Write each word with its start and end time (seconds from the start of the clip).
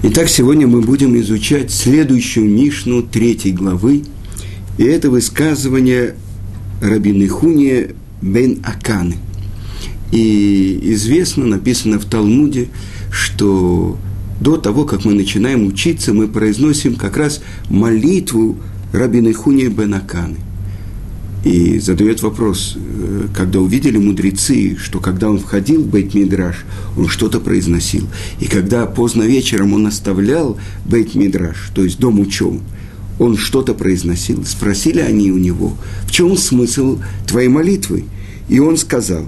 Итак, 0.00 0.28
сегодня 0.28 0.68
мы 0.68 0.80
будем 0.80 1.18
изучать 1.18 1.72
следующую 1.72 2.48
Мишну 2.48 3.02
третьей 3.02 3.50
главы. 3.50 4.04
И 4.78 4.84
это 4.84 5.10
высказывание 5.10 6.14
Рабины 6.80 7.26
Хуния 7.26 7.96
бен 8.22 8.60
Аканы. 8.64 9.16
И 10.12 10.78
известно, 10.92 11.46
написано 11.46 11.98
в 11.98 12.04
Талмуде, 12.04 12.68
что 13.10 13.98
до 14.40 14.56
того, 14.56 14.84
как 14.84 15.04
мы 15.04 15.14
начинаем 15.14 15.66
учиться, 15.66 16.14
мы 16.14 16.28
произносим 16.28 16.94
как 16.94 17.16
раз 17.16 17.42
молитву 17.68 18.56
Рабины 18.92 19.32
Хуния 19.32 19.68
бен 19.68 19.94
Аканы. 19.94 20.36
И 21.48 21.78
задает 21.78 22.20
вопрос, 22.20 22.76
э, 22.76 23.28
когда 23.34 23.60
увидели 23.60 23.96
мудрецы, 23.96 24.76
что 24.76 25.00
когда 25.00 25.30
он 25.30 25.38
входил 25.38 25.82
в 25.82 25.86
бейт 25.86 26.12
мидраш 26.12 26.66
он 26.94 27.08
что-то 27.08 27.40
произносил. 27.40 28.06
И 28.38 28.44
когда 28.44 28.84
поздно 28.84 29.22
вечером 29.22 29.72
он 29.72 29.86
оставлял 29.86 30.58
бейт 30.84 31.14
мидраш 31.14 31.70
то 31.74 31.82
есть 31.82 31.98
дом 31.98 32.20
учебы, 32.20 32.60
он 33.18 33.38
что-то 33.38 33.72
произносил. 33.72 34.44
Спросили 34.44 35.00
они 35.00 35.32
у 35.32 35.38
него, 35.38 35.72
в 36.04 36.10
чем 36.10 36.36
смысл 36.36 36.98
твоей 37.26 37.48
молитвы? 37.48 38.04
И 38.50 38.58
он 38.58 38.76
сказал, 38.76 39.24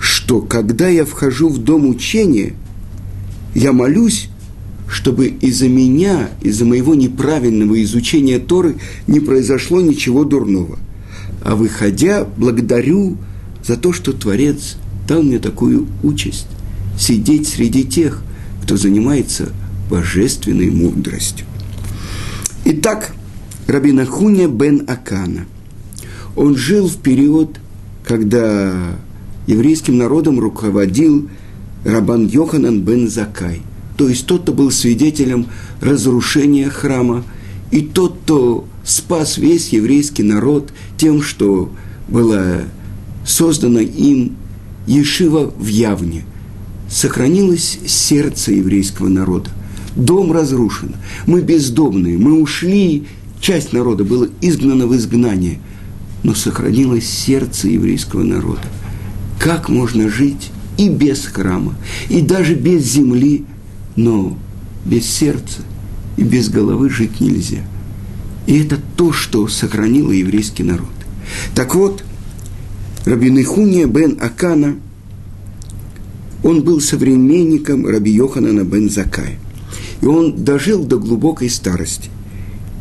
что 0.00 0.40
когда 0.40 0.88
я 0.88 1.04
вхожу 1.04 1.50
в 1.50 1.58
дом 1.58 1.88
учения, 1.88 2.54
я 3.54 3.72
молюсь, 3.72 4.28
чтобы 4.88 5.28
из-за 5.28 5.68
меня, 5.68 6.30
из-за 6.40 6.64
моего 6.64 6.96
неправильного 6.96 7.80
изучения 7.84 8.40
Торы 8.40 8.74
не 9.06 9.20
произошло 9.20 9.80
ничего 9.80 10.24
дурного– 10.24 10.80
а 11.44 11.56
выходя, 11.56 12.26
благодарю 12.36 13.16
за 13.64 13.76
то, 13.76 13.92
что 13.92 14.12
Творец 14.12 14.76
дал 15.06 15.22
мне 15.22 15.38
такую 15.38 15.86
участь– 16.02 16.46
сидеть 16.98 17.48
среди 17.48 17.84
тех, 17.84 18.22
кто 18.62 18.76
занимается 18.76 19.48
божественной 19.90 20.70
мудростью. 20.70 21.46
Итак, 22.64 23.12
Рабина 23.66 24.06
Хуня 24.06 24.48
бен 24.48 24.84
Акана. 24.88 25.46
Он 26.36 26.56
жил 26.56 26.88
в 26.88 26.96
период, 26.96 27.58
когда 28.06 28.72
еврейским 29.46 29.98
народом 29.98 30.38
руководил 30.38 31.28
Рабан 31.84 32.26
Йоханан 32.26 32.82
бен 32.82 33.08
Закай. 33.08 33.62
То 33.96 34.08
есть 34.08 34.26
тот, 34.26 34.42
кто 34.42 34.52
был 34.52 34.70
свидетелем 34.70 35.46
разрушения 35.80 36.70
храма, 36.70 37.24
и 37.70 37.82
тот, 37.82 38.18
кто 38.24 38.66
спас 38.84 39.38
весь 39.38 39.68
еврейский 39.70 40.22
народ 40.22 40.72
тем, 40.96 41.22
что 41.22 41.70
было 42.08 42.62
создано 43.24 43.80
им 43.80 44.36
Ешива 44.86 45.52
в 45.56 45.66
Явне. 45.66 46.24
Сохранилось 46.90 47.78
сердце 47.86 48.52
еврейского 48.52 49.08
народа. 49.08 49.50
Дом 49.96 50.32
разрушен. 50.32 50.96
Мы 51.26 51.40
бездомные. 51.40 52.18
Мы 52.18 52.40
ушли. 52.40 53.04
Часть 53.40 53.72
народа 53.72 54.04
была 54.04 54.26
изгнана 54.40 54.86
в 54.86 54.94
изгнание. 54.96 55.58
Но 56.22 56.34
сохранилось 56.34 57.08
сердце 57.08 57.68
еврейского 57.68 58.22
народа. 58.22 58.62
Как 59.38 59.68
можно 59.68 60.08
жить 60.08 60.50
и 60.78 60.88
без 60.88 61.24
храма, 61.26 61.74
и 62.08 62.20
даже 62.20 62.54
без 62.54 62.84
земли, 62.84 63.44
но 63.96 64.38
без 64.84 65.04
сердца 65.06 65.62
и 66.16 66.22
без 66.22 66.48
головы 66.48 66.90
жить 66.90 67.20
нельзя– 67.20 67.64
и 68.46 68.60
это 68.60 68.78
то, 68.96 69.12
что 69.12 69.48
сохранило 69.48 70.10
еврейский 70.10 70.62
народ. 70.62 70.88
Так 71.54 71.74
вот, 71.74 72.04
Рабинихуния 73.04 73.86
бен 73.86 74.18
Акана, 74.20 74.76
он 76.42 76.62
был 76.62 76.80
современником 76.80 77.86
Раби 77.86 78.10
Йоханана 78.12 78.64
бен 78.64 78.90
Закая. 78.90 79.38
И 80.00 80.06
он 80.06 80.44
дожил 80.44 80.84
до 80.84 80.98
глубокой 80.98 81.48
старости. 81.48 82.10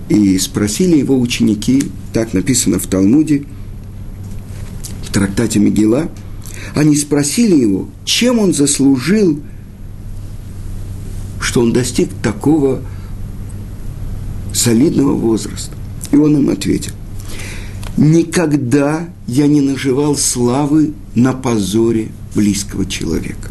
И 0.09 0.37
спросили 0.39 0.97
его 0.97 1.19
ученики, 1.19 1.83
так 2.11 2.33
написано 2.33 2.79
в 2.79 2.87
Талмуде, 2.87 3.45
в 5.03 5.11
трактате 5.11 5.59
Мегила, 5.59 6.09
они 6.75 6.95
спросили 6.95 7.55
его, 7.55 7.89
чем 8.05 8.39
он 8.39 8.53
заслужил, 8.53 9.39
что 11.39 11.61
он 11.61 11.73
достиг 11.73 12.09
такого 12.23 12.81
солидного 14.53 15.13
возраста. 15.13 15.75
И 16.11 16.17
он 16.17 16.37
им 16.37 16.49
ответил, 16.49 16.93
никогда 17.97 19.07
я 19.27 19.47
не 19.47 19.61
наживал 19.61 20.15
славы 20.15 20.93
на 21.15 21.33
позоре 21.33 22.09
близкого 22.35 22.85
человека. 22.85 23.49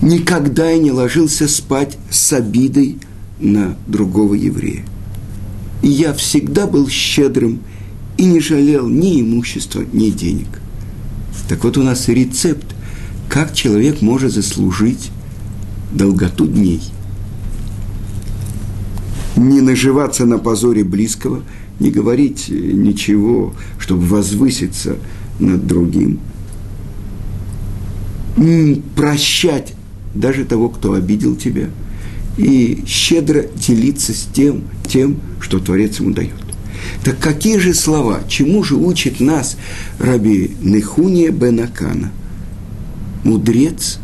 Никогда 0.00 0.70
я 0.70 0.78
не 0.78 0.90
ложился 0.90 1.48
спать 1.48 1.96
с 2.10 2.32
обидой 2.32 2.98
на 3.38 3.76
другого 3.86 4.34
еврея. 4.34 4.84
И 5.82 5.88
я 5.88 6.12
всегда 6.14 6.66
был 6.66 6.88
щедрым 6.88 7.60
и 8.16 8.24
не 8.24 8.40
жалел 8.40 8.88
ни 8.88 9.20
имущества, 9.20 9.84
ни 9.92 10.10
денег. 10.10 10.48
Так 11.48 11.64
вот 11.64 11.76
у 11.76 11.82
нас 11.82 12.08
рецепт, 12.08 12.66
как 13.28 13.54
человек 13.54 14.02
может 14.02 14.32
заслужить 14.32 15.10
долготу 15.92 16.46
дней– 16.46 16.80
не 19.36 19.60
наживаться 19.60 20.26
на 20.26 20.38
позоре 20.38 20.84
близкого, 20.84 21.42
не 21.80 21.90
говорить 21.90 22.48
ничего, 22.48 23.54
чтобы 23.78 24.02
возвыситься 24.06 24.96
над 25.38 25.66
другим, 25.66 26.20
прощать 28.94 29.74
даже 30.14 30.44
того, 30.44 30.68
кто 30.68 30.92
обидел 30.92 31.34
тебя, 31.36 31.68
и 32.36 32.84
щедро 32.86 33.44
делиться 33.54 34.12
с 34.12 34.28
тем, 34.32 34.64
тем, 34.86 35.18
что 35.40 35.58
Творец 35.58 36.00
ему 36.00 36.12
дает. 36.12 36.32
Так 37.04 37.18
какие 37.18 37.58
же 37.58 37.74
слова, 37.74 38.20
чему 38.28 38.62
же 38.62 38.76
учит 38.76 39.20
нас 39.20 39.56
Раби 39.98 40.52
Нехуния 40.62 41.30
Бенакана? 41.30 42.10
Мудрец, 43.24 43.98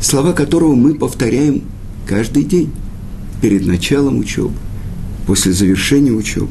слова 0.00 0.32
которого 0.32 0.74
мы 0.74 0.94
повторяем 0.94 1.62
каждый 2.06 2.44
день 2.44 2.72
перед 3.40 3.66
началом 3.66 4.18
учебы, 4.18 4.54
после 5.26 5.52
завершения 5.52 6.12
учебы. 6.12 6.50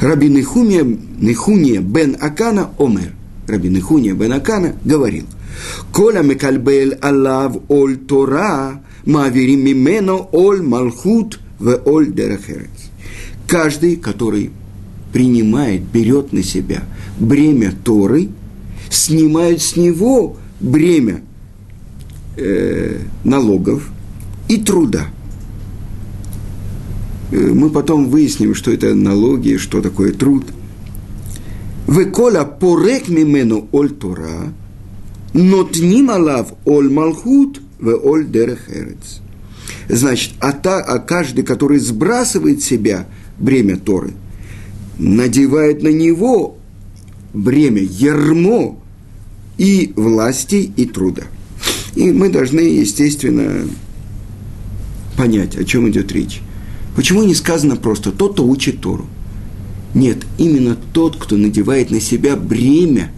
Раби 0.00 0.28
Нехуния, 0.28 0.84
Нехуния 0.84 1.80
бен 1.80 2.16
Акана 2.20 2.70
омер. 2.78 3.12
Раби 3.46 3.68
Нехуния 3.68 4.14
бен 4.14 4.32
Акана 4.32 4.74
говорил, 4.84 5.24
«Коля 5.92 6.22
мекальбель 6.22 6.94
алав 6.94 7.56
оль 7.68 7.96
Тора, 7.96 8.82
маверим 9.04 9.64
мимено 9.64 10.28
оль 10.32 10.62
малхут 10.62 11.40
в 11.58 11.80
оль 11.84 12.12
дерахерец». 12.12 12.68
Каждый, 13.46 13.96
который 13.96 14.50
принимает, 15.12 15.82
берет 15.82 16.32
на 16.32 16.42
себя 16.42 16.84
бремя 17.18 17.72
Торы, 17.84 18.30
снимает 18.90 19.60
с 19.60 19.76
него 19.76 20.36
бремя 20.60 21.20
э, 22.36 22.98
налогов 23.24 23.90
и 24.48 24.56
труда– 24.56 25.08
мы 27.34 27.70
потом 27.70 28.08
выясним, 28.08 28.54
что 28.54 28.70
это 28.70 28.94
налоги, 28.94 29.56
что 29.56 29.80
такое 29.80 30.12
труд. 30.12 30.44
Веколя 31.88 32.44
порек 32.44 33.08
мимену 33.08 33.68
оль 33.72 33.90
Тора, 33.90 34.52
нотним 35.32 36.10
алав 36.10 36.52
оль 36.64 36.90
малхут 36.90 37.60
в 37.78 37.94
оль 37.94 38.26
дерехерец. 38.26 39.20
Значит, 39.88 40.32
а, 40.40 40.52
та, 40.52 40.80
а 40.80 40.98
каждый, 40.98 41.44
который 41.44 41.78
сбрасывает 41.78 42.62
себя 42.62 43.06
бремя 43.38 43.76
Торы, 43.76 44.12
надевает 44.98 45.82
на 45.82 45.88
него 45.88 46.56
бремя, 47.34 47.82
ермо 47.82 48.80
и 49.58 49.92
власти, 49.96 50.72
и 50.76 50.86
труда. 50.86 51.24
И 51.96 52.12
мы 52.12 52.28
должны, 52.28 52.60
естественно, 52.60 53.68
понять, 55.16 55.56
о 55.56 55.64
чем 55.64 55.88
идет 55.90 56.12
речь. 56.12 56.40
Почему 56.94 57.22
не 57.24 57.34
сказано 57.34 57.76
просто 57.76 58.12
«тот, 58.12 58.34
кто 58.34 58.46
учит 58.46 58.80
Тору»? 58.80 59.06
Нет, 59.94 60.18
именно 60.38 60.76
тот, 60.92 61.16
кто 61.16 61.36
надевает 61.36 61.90
на 61.90 62.00
себя 62.00 62.36
бремя, 62.36 63.12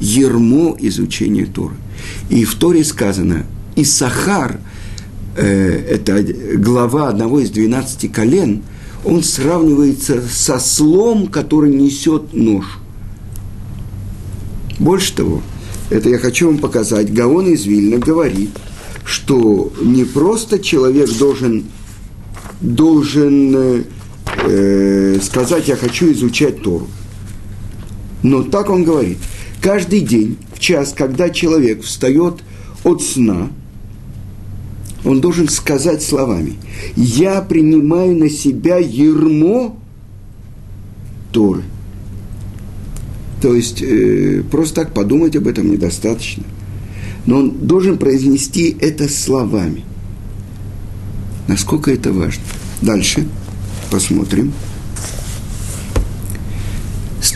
ермо 0.00 0.76
изучения 0.80 1.46
Торы. 1.46 1.76
И 2.28 2.44
в 2.44 2.54
Торе 2.54 2.84
сказано 2.84 3.46
«Исахар», 3.76 4.60
э, 5.36 5.44
это 5.44 6.22
глава 6.56 7.08
одного 7.08 7.40
из 7.40 7.50
двенадцати 7.50 8.06
колен, 8.06 8.62
он 9.04 9.22
сравнивается 9.22 10.22
со 10.30 10.58
слом, 10.58 11.26
который 11.26 11.74
несет 11.74 12.32
нож. 12.32 12.78
Больше 14.78 15.14
того, 15.14 15.42
это 15.90 16.08
я 16.08 16.18
хочу 16.18 16.46
вам 16.46 16.58
показать, 16.58 17.12
Гаон 17.12 17.48
из 17.48 17.64
Вильна 17.66 17.98
говорит, 17.98 18.50
что 19.04 19.72
не 19.82 20.04
просто 20.04 20.58
человек 20.58 21.10
должен 21.18 21.64
должен 22.64 23.84
э, 24.46 25.18
сказать, 25.22 25.68
я 25.68 25.76
хочу 25.76 26.10
изучать 26.12 26.62
Тору. 26.62 26.88
Но 28.22 28.42
так 28.42 28.70
он 28.70 28.84
говорит. 28.84 29.18
Каждый 29.60 30.00
день, 30.00 30.38
в 30.52 30.58
час, 30.58 30.94
когда 30.96 31.30
человек 31.30 31.82
встает 31.82 32.42
от 32.82 33.02
сна, 33.02 33.50
он 35.04 35.20
должен 35.20 35.48
сказать 35.48 36.02
словами, 36.02 36.54
я 36.96 37.42
принимаю 37.42 38.16
на 38.16 38.30
себя 38.30 38.78
ермо 38.78 39.76
Торы. 41.32 41.62
То 43.42 43.54
есть 43.54 43.82
э, 43.82 44.42
просто 44.50 44.76
так 44.76 44.94
подумать 44.94 45.36
об 45.36 45.46
этом 45.46 45.70
недостаточно. 45.70 46.44
Но 47.26 47.38
он 47.38 47.50
должен 47.66 47.98
произнести 47.98 48.74
это 48.80 49.08
словами. 49.08 49.84
Насколько 51.54 51.92
это 51.92 52.12
важно. 52.12 52.42
Дальше 52.82 53.28
посмотрим. 53.88 54.52
С 57.22 57.30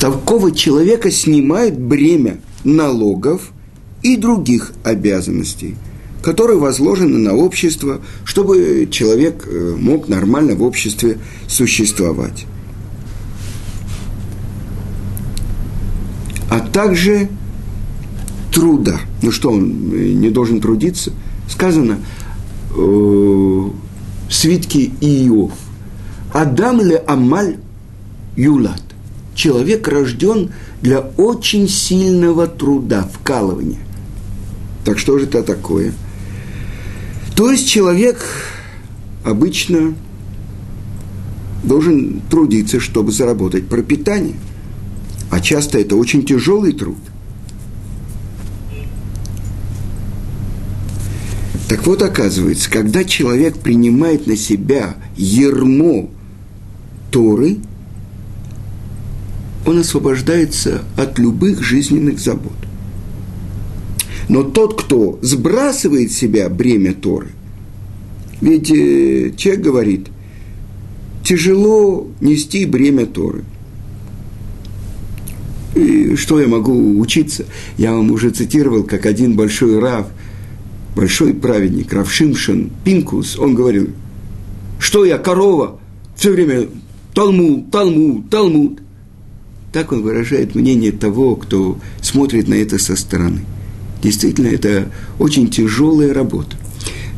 человека 0.51 1.09
снимает 1.13 1.79
бремя 1.79 2.41
налогов 2.65 3.53
и 4.03 4.17
других 4.17 4.73
обязанностей, 4.83 5.77
которые 6.21 6.59
возложены 6.59 7.17
на 7.19 7.35
общество, 7.35 8.01
чтобы 8.25 8.89
человек 8.91 9.47
э, 9.47 9.77
мог 9.79 10.09
нормально 10.09 10.57
в 10.57 10.65
обществе 10.65 11.19
существовать. 11.47 12.45
а 16.51 16.59
также 16.59 17.29
труда. 18.51 18.99
Ну 19.23 19.31
что, 19.31 19.51
он 19.53 19.93
э, 19.93 20.13
не 20.15 20.31
должен 20.31 20.61
трудиться? 20.61 21.13
Сказано 21.47 21.99
э, 22.75 23.69
в 24.29 24.35
свитке 24.35 24.91
Иов. 25.01 25.53
Адам 26.33 26.81
ле 26.81 26.97
амаль 26.97 27.57
юлат. 28.37 28.83
Человек 29.35 29.89
рожден 29.89 30.51
для 30.83 31.01
очень 31.01 31.69
сильного 31.69 32.47
труда, 32.47 33.09
вкалывания. 33.13 33.81
Так 34.85 34.99
что 34.99 35.19
же 35.19 35.27
это 35.27 35.43
такое? 35.43 35.93
То 37.35 37.51
есть 37.51 37.69
человек 37.69 38.19
обычно 39.25 39.95
должен 41.63 42.21
трудиться, 42.31 42.81
чтобы 42.81 43.13
заработать 43.13 43.69
пропитание– 43.69 44.35
а 45.31 45.41
часто 45.41 45.79
это 45.79 45.97
очень 45.97 46.25
тяжелый 46.25 46.73
труд. 46.73 46.99
Так 51.69 51.87
вот, 51.87 52.03
оказывается, 52.03 52.71
когда 52.71 53.05
человек 53.05 53.59
принимает 53.59 54.27
на 54.27 54.37
себя 54.37 54.97
ермо 55.17 56.09
Торы, 57.11 57.59
он 59.67 59.81
освобождается 59.81 60.83
от 60.97 61.19
любых 61.19 61.63
жизненных 61.63 62.19
забот. 62.21 62.57
Но 64.31 64.43
тот, 64.43 64.81
кто 64.81 65.19
сбрасывает 65.21 66.11
себя 66.11 66.49
бремя 66.49 66.95
Торы, 66.95 67.29
ведь 68.41 68.71
э, 68.71 69.33
человек 69.37 69.63
говорит, 69.63 70.07
тяжело 71.23 72.09
нести 72.21 72.65
бремя 72.65 73.05
Торы– 73.05 73.45
и 75.79 76.17
что 76.17 76.41
я 76.41 76.49
могу 76.49 76.99
учиться? 76.99 77.45
Я 77.77 77.93
вам 77.93 78.11
уже 78.11 78.31
цитировал, 78.31 78.83
как 78.83 79.07
один 79.07 79.35
большой 79.35 79.79
рав, 79.79 80.09
большой 80.99 81.33
праведник, 81.33 81.93
Рав 81.93 82.13
Шимшин 82.13 82.73
Пинкус, 82.83 83.39
он 83.39 83.55
говорил, 83.55 83.91
что 84.81 85.05
я, 85.05 85.17
корова, 85.17 85.79
все 86.17 86.33
время 86.33 86.67
Талмуд, 87.15 87.71
Талмуд, 87.71 88.29
Талмуд. 88.29 88.81
Так 89.73 89.93
он 89.93 90.03
выражает 90.03 90.57
мнение 90.57 90.91
того, 90.91 91.37
кто 91.37 91.79
смотрит 92.03 92.49
на 92.49 92.55
это 92.55 92.81
со 92.81 92.97
стороны. 92.97 93.43
Действительно, 94.03 94.49
это 94.49 94.91
очень 95.21 95.49
тяжелая 95.49 96.13
работа. 96.13 96.57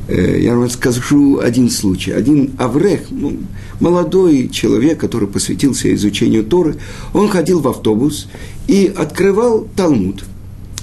Э, 0.08 0.38
я 0.38 0.56
вам 0.56 0.68
скажу 0.68 1.38
один 1.38 1.70
случай. 1.70 2.10
Один 2.10 2.50
Аврех, 2.58 3.04
ну, 3.10 3.38
молодой 3.80 4.50
человек, 4.50 5.00
который 5.00 5.26
посвятился 5.26 5.94
изучению 5.94 6.44
Торы, 6.44 6.76
он 7.14 7.28
ходил 7.28 7.60
в 7.60 7.68
автобус 7.68 8.28
и 8.68 8.92
открывал 8.94 9.66
Талмуд. 9.74 10.24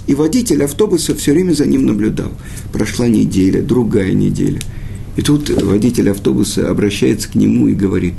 И 0.08 0.16
водитель 0.16 0.64
автобуса 0.64 1.16
все 1.16 1.34
время 1.34 1.54
за 1.54 1.66
ним 1.66 1.86
наблюдал. 1.86 2.32
Прошла 2.72 3.08
неделя, 3.08 3.62
другая 3.62 4.14
неделя. 4.14 4.60
И 5.16 5.22
тут 5.22 5.50
водитель 5.50 6.10
автобуса 6.10 6.70
обращается 6.70 7.30
к 7.30 7.36
нему 7.36 7.68
и 7.68 7.74
говорит, 7.74 8.14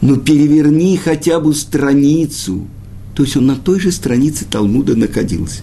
ну 0.00 0.16
переверни 0.16 0.96
хотя 0.96 1.40
бы 1.40 1.54
страницу. 1.54 2.66
То 3.14 3.24
есть 3.24 3.36
он 3.36 3.46
на 3.46 3.56
той 3.56 3.78
же 3.78 3.92
странице 3.92 4.44
Талмуда 4.50 4.96
находился. 4.96 5.62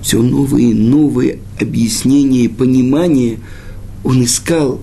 Все 0.00 0.22
новые 0.22 0.74
новые 0.74 1.38
объяснения 1.60 2.44
и 2.44 2.48
понимания– 2.48 3.38
он 4.04 4.24
искал 4.24 4.80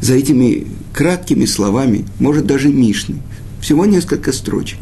за 0.00 0.14
этими 0.14 0.66
краткими 0.92 1.44
словами, 1.44 2.04
может 2.18 2.46
даже 2.46 2.68
Мишны, 2.68 3.16
всего 3.60 3.86
несколько 3.86 4.32
строчек 4.32 4.78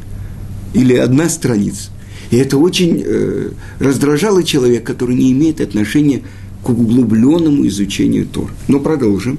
или 0.74 0.94
одна 0.94 1.28
страница. 1.28 1.90
И 2.30 2.36
это 2.36 2.58
очень 2.58 3.02
э, 3.04 3.50
раздражало 3.78 4.42
человека, 4.42 4.92
который 4.92 5.16
не 5.16 5.32
имеет 5.32 5.60
отношения 5.60 6.22
к 6.62 6.68
углубленному 6.68 7.66
изучению 7.66 8.26
Тор. 8.26 8.50
Но 8.68 8.80
продолжим. 8.80 9.38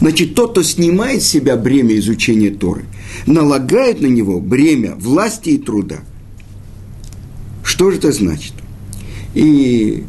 Значит, 0.00 0.34
тот, 0.34 0.52
кто 0.52 0.62
снимает 0.62 1.22
с 1.22 1.26
себя 1.26 1.56
бремя 1.56 1.96
изучения 1.98 2.50
Торы, 2.50 2.84
налагает 3.26 4.00
на 4.00 4.06
него 4.06 4.40
бремя 4.40 4.94
власти 4.96 5.50
и 5.50 5.58
труда. 5.58 6.00
Что 7.62 7.90
же 7.90 7.98
это 7.98 8.10
значит? 8.10 8.54
И 9.34 10.04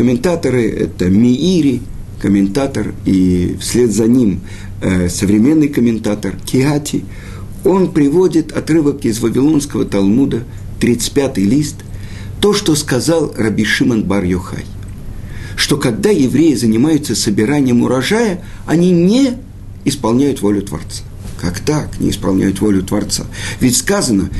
Комментаторы– 0.00 0.66
это 0.80 1.10
Миири, 1.10 1.82
комментатор, 2.22 2.94
и 3.04 3.54
вслед 3.60 3.92
за 3.92 4.06
ним 4.06 4.40
э, 4.80 5.10
современный 5.10 5.68
комментатор 5.68 6.36
Киати. 6.38 7.04
Он 7.64 7.92
приводит 7.92 8.52
отрывок 8.52 9.04
из 9.04 9.20
Вавилонского 9.20 9.84
Талмуда, 9.84 10.44
35-й 10.80 11.44
лист, 11.44 11.76
то, 12.40 12.54
что 12.54 12.74
сказал 12.74 13.34
Раби 13.36 13.64
Шимон 13.64 14.04
бар 14.04 14.24
Йохай, 14.24 14.64
что 15.56 15.76
когда 15.76 16.10
евреи 16.10 16.54
занимаются 16.54 17.14
собиранием 17.14 17.82
урожая, 17.82 18.42
они 18.66 18.90
не 18.90 19.34
исполняют 19.84 20.40
волю 20.40 20.62
Творца. 20.62 21.02
Как 21.38 21.60
так 21.60 22.00
не 22.00 22.10
исполняют 22.10 22.60
волю 22.60 22.82
Творца? 22.82 23.24
Ведь 23.60 23.76
сказано, 23.76 24.30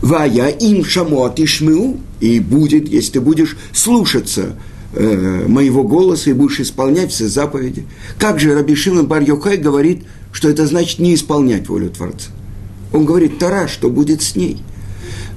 «Вая 0.00 0.48
им 0.48 0.84
шамот 0.84 1.38
ишмеу», 1.40 1.98
и 2.20 2.40
будет, 2.40 2.88
если 2.88 3.12
ты 3.12 3.20
будешь 3.20 3.56
слушаться 3.72 4.56
э, 4.94 5.44
моего 5.46 5.82
голоса 5.82 6.30
и 6.30 6.32
будешь 6.32 6.60
исполнять 6.60 7.12
все 7.12 7.28
заповеди. 7.28 7.86
Как 8.18 8.40
же 8.40 8.54
Раби 8.54 8.74
Шимон 8.74 9.06
бар 9.06 9.22
Йохай 9.22 9.58
говорит, 9.58 10.04
что 10.32 10.48
это 10.48 10.66
значит 10.66 10.98
не 10.98 11.14
исполнять 11.14 11.68
волю 11.68 11.90
Творца? 11.90 12.30
Он 12.92 13.04
говорит, 13.04 13.38
Тара, 13.38 13.68
что 13.68 13.90
будет 13.90 14.22
с 14.22 14.36
ней. 14.36 14.58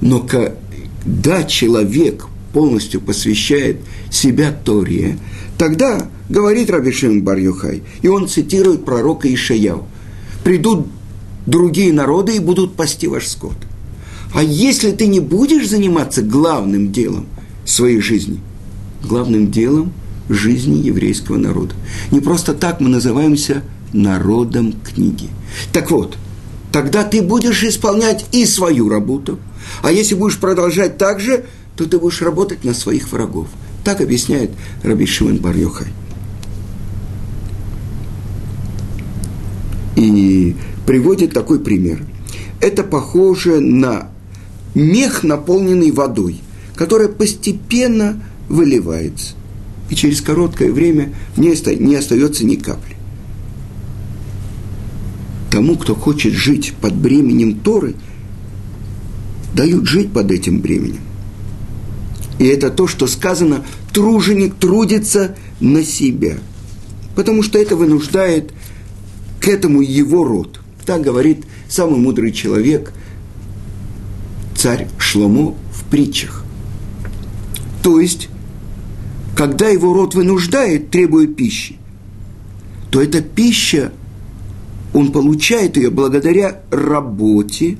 Но 0.00 0.20
когда 0.20 1.44
человек 1.44 2.26
полностью 2.52 3.00
посвящает 3.00 3.78
себя 4.10 4.52
Торе, 4.52 5.18
тогда, 5.58 6.08
говорит 6.28 6.70
Раби 6.70 6.92
Шимон 6.92 7.22
бар 7.22 7.38
Йохай, 7.38 7.82
и 8.02 8.08
он 8.08 8.28
цитирует 8.28 8.84
пророка 8.84 9.32
Ишаяу, 9.32 9.86
придут 10.42 10.86
другие 11.46 11.92
народы 11.92 12.36
и 12.36 12.40
будут 12.40 12.74
пасти 12.74 13.06
ваш 13.06 13.26
скот. 13.26 13.56
А 14.34 14.42
если 14.42 14.92
ты 14.92 15.06
не 15.06 15.20
будешь 15.20 15.68
заниматься 15.68 16.22
главным 16.22 16.92
делом 16.92 17.26
своей 17.64 18.00
жизни– 18.00 18.40
главным 19.02 19.50
делом 19.50 19.92
жизни 20.28 20.78
еврейского 20.78 21.36
народа. 21.36 21.74
Не 22.10 22.20
просто 22.20 22.54
так 22.54 22.80
мы 22.80 22.88
называемся 22.88 23.62
народом 23.92 24.74
книги. 24.84 25.28
Так 25.72 25.90
вот, 25.90 26.16
тогда 26.72 27.04
ты 27.04 27.22
будешь 27.22 27.62
исполнять 27.64 28.24
и 28.32 28.46
свою 28.46 28.88
работу, 28.88 29.38
а 29.82 29.92
если 29.92 30.14
будешь 30.14 30.38
продолжать 30.38 30.98
так 30.98 31.20
же, 31.20 31.44
то 31.76 31.84
ты 31.86 31.98
будешь 31.98 32.22
работать 32.22 32.64
на 32.64 32.74
своих 32.74 33.10
врагов. 33.12 33.48
Так 33.84 34.00
объясняет 34.00 34.50
Раби 34.82 35.06
Шимон 35.06 35.38
бар 35.38 35.56
-Йохай. 35.56 35.88
И 39.96 40.56
приводит 40.86 41.32
такой 41.32 41.60
пример. 41.60 42.02
Это 42.60 42.84
похоже 42.84 43.60
на 43.60 44.08
мех, 44.74 45.22
наполненный 45.22 45.90
водой, 45.90 46.40
которая 46.74 47.08
постепенно 47.08 48.22
выливается. 48.48 49.34
И 49.88 49.94
через 49.94 50.20
короткое 50.20 50.72
время 50.72 51.12
не, 51.36 51.48
не 51.78 51.96
остается 51.96 52.44
ни 52.44 52.56
капли. 52.56 52.96
Тому, 55.60 55.76
кто 55.76 55.94
хочет 55.94 56.32
жить 56.32 56.72
под 56.80 56.94
бременем 56.94 57.60
Торы, 57.60 57.94
дают 59.54 59.86
жить 59.86 60.10
под 60.10 60.30
этим 60.30 60.60
бременем. 60.60 61.02
И 62.38 62.46
это 62.46 62.70
то, 62.70 62.86
что 62.86 63.06
сказано, 63.06 63.62
труженик 63.92 64.54
трудится 64.54 65.36
на 65.60 65.84
себя. 65.84 66.38
Потому 67.14 67.42
что 67.42 67.58
это 67.58 67.76
вынуждает 67.76 68.54
к 69.38 69.48
этому 69.48 69.82
его 69.82 70.24
род. 70.24 70.62
Так 70.86 71.02
говорит 71.02 71.44
самый 71.68 71.98
мудрый 71.98 72.32
человек, 72.32 72.94
царь 74.56 74.88
Шломо 74.96 75.56
в 75.74 75.84
притчах. 75.90 76.42
То 77.82 78.00
есть 78.00 78.30
когда 79.36 79.68
его 79.68 79.92
род 79.92 80.14
вынуждает, 80.14 80.88
требуя 80.88 81.26
пищи, 81.26 81.76
то 82.90 83.02
эта 83.02 83.20
пища, 83.20 83.92
он 84.92 85.12
получает 85.12 85.76
ее 85.76 85.90
благодаря 85.90 86.60
работе, 86.70 87.78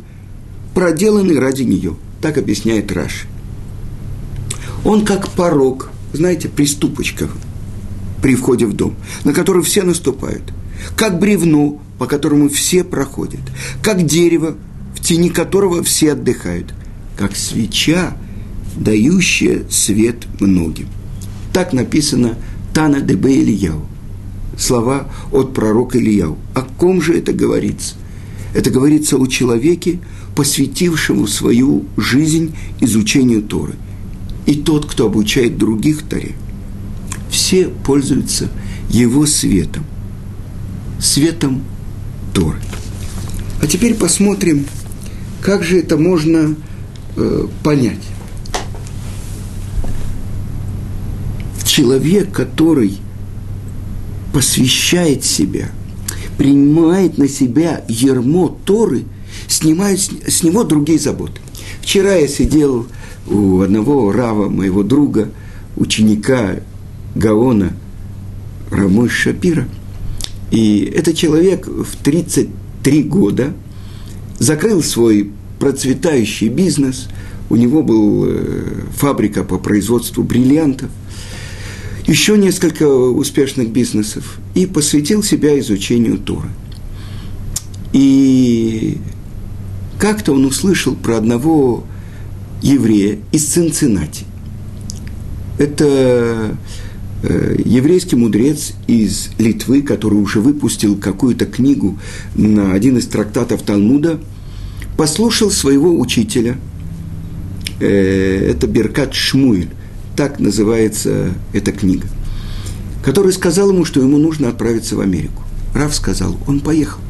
проделанной 0.75 1.39
ради 1.39 1.63
нее. 1.63 1.97
Так 2.21 2.39
объясняет 2.39 2.93
Раши. 2.93 3.27
Он 4.85 5.05
как 5.05 5.29
порог, 5.31 5.91
знаете, 6.13 6.49
при 6.49 6.67
ступочках 6.67 7.37
при 8.23 8.35
входе 8.35 8.67
в 8.67 8.75
дом, 8.75 8.95
на 9.25 9.33
который 9.33 9.63
все 9.63 9.83
наступают. 9.83 10.43
Как 10.97 11.19
бревно, 11.19 11.81
по 11.99 12.07
которому 12.07 12.49
все 12.49 12.85
проходят. 12.85 13.41
Как 13.83 14.05
дерево, 14.05 14.57
в 14.95 15.01
тени 15.01 15.31
которого 15.31 15.83
все 15.83 16.13
отдыхают. 16.13 16.75
Как 17.17 17.37
свеча, 17.37 18.17
дающая 18.77 19.65
свет 19.71 20.27
многим. 20.39 20.89
Так 21.53 21.73
написано 21.73 22.37
Тана 22.73 23.01
Дебе 23.01 23.43
Ильяу. 23.43 23.87
Слова 24.61 25.09
от 25.33 25.55
пророка 25.55 25.99
Ильяу. 25.99 26.37
О 26.55 26.61
ком 26.61 27.01
же 27.01 27.15
это 27.17 27.33
говорится? 27.33 27.95
Это 28.55 28.71
говорится 28.71 29.17
о 29.17 29.27
человеке, 29.27 30.01
посвятившему 30.37 31.27
свою 31.27 31.87
жизнь 31.97 32.55
изучению 32.79 33.43
Торы. 33.43 33.75
И 34.45 34.55
тот, 34.57 34.85
кто 34.85 35.07
обучает 35.07 35.57
других 35.57 36.03
Торе, 36.03 36.35
все 37.31 37.69
пользуются 37.69 38.51
его 38.91 39.25
светом. 39.25 39.85
Светом 41.01 41.63
Торы. 42.35 42.59
А 43.63 43.67
теперь 43.67 43.95
посмотрим, 43.95 44.67
как 45.41 45.63
же 45.65 45.79
это 45.79 45.97
можно 45.97 46.55
э, 47.17 47.47
понять. 47.63 48.03
Человек, 51.65 52.31
который 52.31 52.99
посвящает 54.33 55.25
себя, 55.25 55.71
принимает 56.39 57.19
на 57.19 57.29
себя 57.29 57.85
ермо 57.89 58.57
Торы, 58.65 59.05
снимает 59.49 60.01
с 60.01 60.43
него 60.43 60.65
другие 60.65 60.99
заботы. 60.99 61.41
Вчера 61.81 62.15
я 62.15 62.29
сидел 62.29 62.87
у 63.29 63.61
одного 63.61 64.13
рава, 64.13 64.49
моего 64.49 64.83
друга, 64.83 65.31
ученика 65.77 66.57
Гаона 67.15 67.73
Рамой 68.71 69.09
Шапира. 69.09 69.69
И 70.51 70.93
этот 70.97 71.17
человек 71.17 71.67
в 71.67 71.97
33 72.03 73.03
года 73.05 73.55
закрыл 74.39 74.83
свой 74.83 75.31
процветающий 75.59 76.49
бизнес. 76.49 77.09
У 77.51 77.57
него 77.57 77.83
был 77.83 78.25
э, 78.27 78.65
фабрика 78.97 79.45
по 79.45 79.59
производству 79.59 80.23
бриллиантов, 80.23 80.91
еще 82.11 82.37
несколько 82.37 82.89
успешных 82.89 83.71
бизнесов 83.71 84.41
и 84.57 84.67
посвятил 84.67 85.23
себя 85.23 85.57
изучению 85.61 86.19
Тора. 86.19 86.49
И 87.93 88.99
как-то 90.01 90.33
он 90.33 90.45
услышал 90.45 90.97
про 90.97 91.19
одного 91.19 91.85
еврея 92.63 93.19
из 93.31 93.47
Цинциннати. 93.47 94.25
Это 95.57 96.57
э, 97.23 97.57
еврейский 97.65 98.17
мудрец 98.17 98.73
из 98.89 99.31
Литвы, 99.39 99.83
который 99.83 100.19
уже 100.19 100.41
выпустил 100.41 100.97
какую-то 100.97 101.47
книгу 101.47 101.97
на 102.35 102.73
один 102.73 102.99
из 102.99 103.07
трактатов 103.07 103.63
Талмуда, 103.63 104.19
послушал 104.97 105.53
своего 105.53 105.97
учителя, 105.97 106.57
э, 107.79 108.51
это 108.51 108.67
Беркат 108.67 109.15
Шмуэль, 109.15 109.69
так 110.21 110.39
называется 110.39 111.33
эта 111.55 111.73
книга, 111.73 112.07
который 113.03 113.33
сказал 113.33 113.71
ему, 113.71 113.87
что 113.87 114.03
ему 114.03 114.19
нужно 114.19 114.51
отправиться 114.51 114.95
в 114.95 115.01
Америку. 115.01 115.43
Раф 115.75 115.95
сказал, 115.95 116.37
он 116.47 116.61
поехал. 116.61 117.01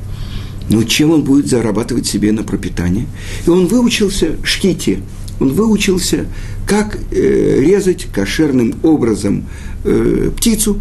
Но 0.68 0.84
чем 0.84 1.10
он 1.10 1.24
будет 1.24 1.48
зарабатывать 1.48 2.06
себе 2.06 2.30
на 2.30 2.44
пропитание? 2.44 3.06
И 3.44 3.50
он 3.50 3.66
выучился 3.66 4.36
шките, 4.44 5.00
он 5.40 5.54
выучился, 5.54 6.26
как 6.68 7.00
э, 7.10 7.60
резать 7.60 8.04
кошерным 8.14 8.76
образом 8.84 9.46
э, 9.82 10.30
птицу, 10.36 10.80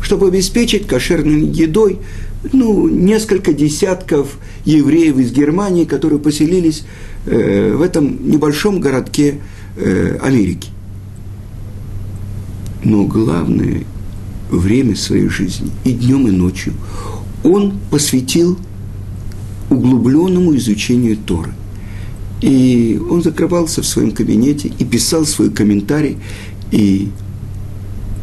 чтобы 0.00 0.28
обеспечить 0.28 0.86
кошерной 0.86 1.42
едой 1.42 1.98
ну, 2.50 2.88
несколько 2.88 3.52
десятков 3.52 4.38
евреев 4.64 5.18
из 5.18 5.32
Германии, 5.32 5.84
которые 5.84 6.18
поселились 6.18 6.84
э, 7.26 7.74
в 7.74 7.82
этом 7.82 8.26
небольшом 8.26 8.80
городке 8.80 9.40
э, 9.76 10.16
Америки. 10.22 10.70
Но 12.88 13.04
главное 13.04 13.84
время 14.50 14.96
своей 14.96 15.28
жизни 15.28 15.70
и 15.84 15.92
днем, 15.92 16.26
и 16.26 16.30
ночью 16.30 16.72
он 17.44 17.74
посвятил 17.90 18.58
углубленному 19.70 20.56
изучению 20.56 21.16
Торы– 21.16 21.52
и 22.40 23.00
он 23.10 23.22
закрывался 23.22 23.82
в 23.82 23.86
своем 23.86 24.12
кабинете 24.12 24.70
и 24.78 24.84
писал 24.84 25.24
свой 25.24 25.50
комментарий. 25.50 26.18
И 26.70 27.08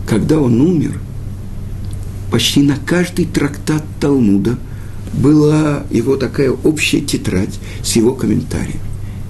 когда 0.08 0.40
он 0.40 0.62
умер, 0.62 1.00
почти 2.32 2.62
на 2.62 2.78
каждый 2.78 3.26
трактат 3.26 3.84
Талмуда 4.00 4.58
была 5.14 5.84
его 5.92 6.16
такая 6.16 6.52
общая 6.52 7.02
тетрадь 7.02 7.60
с 7.84 7.96
его 7.96 8.14
комментарием. 8.14 8.80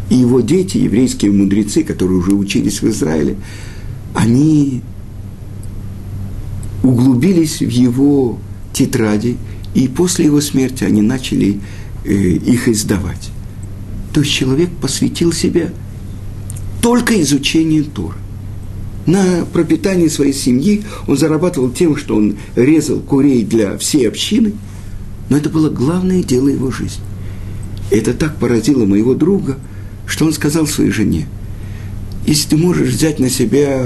И 0.10 0.16
его 0.16 0.42
дети, 0.42 0.78
еврейские 0.78 1.32
мудрецы, 1.32 1.84
которые 1.84 2.20
уже 2.20 2.34
учились 2.34 2.82
в 2.82 2.88
Израиле, 2.90 3.38
они 4.14 4.82
углубились 6.86 7.60
в 7.60 7.70
его 7.70 8.38
тетради, 8.72 9.38
и 9.74 9.88
после 9.88 10.26
его 10.26 10.40
смерти 10.40 10.84
они 10.84 11.02
начали 11.02 11.60
э, 12.04 12.14
их 12.14 12.68
издавать. 12.68 13.32
То 14.14 14.22
есть 14.22 14.32
человек 14.32 14.70
посвятил 14.82 15.34
себя 15.34 15.70
только 16.82 17.20
изучению 17.22 17.86
Торы. 17.86 18.16
На 19.08 19.46
пропитание 19.52 20.10
своей 20.10 20.34
семьи 20.34 20.84
он 21.08 21.18
зарабатывал 21.18 21.72
тем, 21.72 21.98
что 21.98 22.16
он 22.16 22.38
резал 22.56 23.00
курей 23.00 23.44
для 23.44 23.78
всей 23.78 24.08
общины, 24.08 24.54
но 25.30 25.38
это 25.38 25.50
было 25.50 25.70
главное 25.70 26.24
дело 26.24 26.48
его 26.48 26.72
жизни. 26.72 27.04
это 27.92 28.14
так 28.14 28.38
поразило 28.38 28.86
моего 28.86 29.16
друга, 29.16 29.58
что 30.06 30.26
он 30.26 30.34
сказал 30.34 30.68
своей 30.68 30.92
жене, 30.92 31.28
если 32.26 32.50
ты 32.50 32.58
можешь 32.58 32.90
взять 32.90 33.20
на 33.20 33.30
себя 33.30 33.86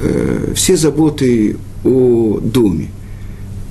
э, 0.00 0.52
все 0.54 0.76
заботы 0.76 1.56
о 1.84 2.40
доме, 2.40 2.88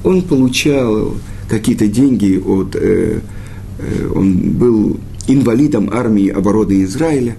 он 0.03 0.22
получал 0.22 1.15
какие-то 1.50 1.88
деньги 1.88 2.38
от, 2.38 2.75
э, 2.75 3.20
э, 3.80 4.12
он 4.13 4.34
был 4.53 4.98
инвалидам 5.27 5.89
армии 5.91 6.30
обороны 6.30 6.84
Израиля, 6.84 7.36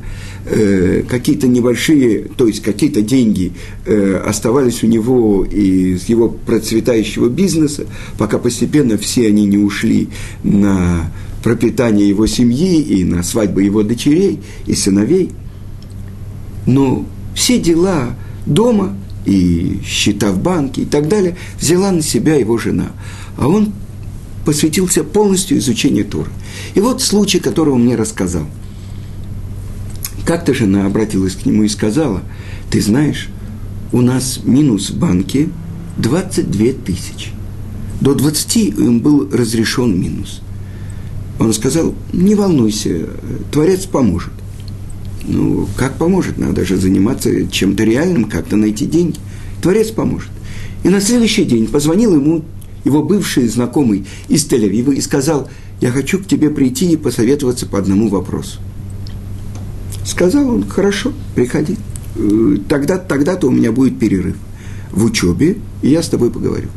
э, 0.46 1.02
какие-то 1.08 1.48
небольшие, 1.48 2.26
то 2.36 2.46
есть 2.46 2.62
какие-то 2.62 3.02
деньги 3.02 3.52
э, 3.86 4.22
оставались 4.26 4.82
у 4.82 4.86
него 4.86 5.44
из 5.44 6.08
его 6.08 6.28
процветающего 6.28 7.28
бизнеса, 7.28 7.86
пока 8.18 8.38
постепенно 8.38 8.96
все 8.98 9.26
они 9.28 9.46
не 9.46 9.58
ушли 9.58 10.08
на 10.42 11.12
пропитание 11.42 12.08
его 12.08 12.26
семьи 12.26 12.80
и 12.80 13.04
на 13.04 13.22
свадьбы 13.22 13.62
его 13.62 13.82
дочерей 13.82 14.40
и 14.66 14.74
сыновей. 14.74 15.30
Но 16.66 17.04
все 17.34 17.58
дела 17.58 18.14
дома 18.46 18.96
и 19.24 19.80
счета 19.84 20.32
в 20.32 20.40
банке 20.40 20.82
и 20.82 20.84
так 20.84 21.08
далее 21.08 21.36
взяла 21.60 21.90
на 21.90 22.02
себя 22.02 22.34
его 22.36 22.58
жена. 22.58 22.92
А 23.36 23.48
он 23.48 23.72
посвятился 24.44 25.04
полностью 25.04 25.58
изучению 25.58 26.04
Тура. 26.04 26.30
И 26.74 26.80
вот 26.80 27.02
случай, 27.02 27.38
который 27.38 27.70
он 27.70 27.84
мне 27.84 27.96
рассказал. 27.96 28.46
Как-то 30.24 30.54
жена 30.54 30.86
обратилась 30.86 31.34
к 31.34 31.46
нему 31.46 31.64
и 31.64 31.68
сказала, 31.68 32.22
ты 32.70 32.80
знаешь, 32.80 33.28
у 33.92 34.00
нас 34.00 34.40
минус 34.44 34.90
в 34.90 34.98
банке 34.98 35.48
22 35.98 36.72
тысячи. 36.84 37.30
До 38.00 38.14
20 38.14 38.56
им 38.56 39.00
был 39.00 39.28
разрешен 39.30 40.00
минус. 40.00 40.40
Он 41.38 41.52
сказал, 41.52 41.94
не 42.12 42.34
волнуйся, 42.34 43.08
Творец 43.50 43.84
поможет. 43.86 44.32
Ну, 45.24 45.68
как 45.76 45.98
поможет? 45.98 46.38
Надо 46.38 46.64
же 46.64 46.76
заниматься 46.76 47.46
чем-то 47.46 47.84
реальным, 47.84 48.24
как-то 48.24 48.56
найти 48.56 48.86
деньги. 48.86 49.18
Творец 49.60 49.90
поможет. 49.90 50.30
И 50.82 50.88
на 50.88 51.00
следующий 51.00 51.44
день 51.44 51.68
позвонил 51.68 52.14
ему 52.14 52.44
его 52.84 53.02
бывший 53.02 53.46
знакомый 53.46 54.04
из 54.28 54.46
Тель-Авива 54.46 54.92
и 54.94 55.00
сказал, 55.00 55.48
я 55.80 55.90
хочу 55.90 56.18
к 56.18 56.26
тебе 56.26 56.50
прийти 56.50 56.90
и 56.92 56.96
посоветоваться 56.96 57.66
по 57.66 57.78
одному 57.78 58.08
вопросу. 58.08 58.58
Сказал 60.04 60.48
он, 60.48 60.68
хорошо, 60.68 61.12
приходи. 61.36 61.76
Э, 62.16 62.56
тогда, 62.68 62.98
тогда-то 62.98 63.46
у 63.46 63.50
меня 63.50 63.70
будет 63.70 63.98
перерыв 63.98 64.36
в 64.90 65.04
учебе, 65.04 65.58
и 65.80 65.90
я 65.90 66.02
с 66.02 66.08
тобой 66.08 66.30
поговорю. 66.30 66.68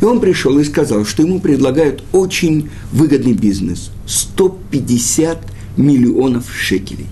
И 0.00 0.04
он 0.04 0.20
пришел 0.20 0.58
и 0.58 0.64
сказал, 0.64 1.04
что 1.04 1.22
ему 1.22 1.40
предлагают 1.40 2.02
очень 2.12 2.70
выгодный 2.92 3.32
бизнес– 3.34 3.90
150 4.06 5.46
миллионов 5.76 6.52
шекелей. 6.52 7.06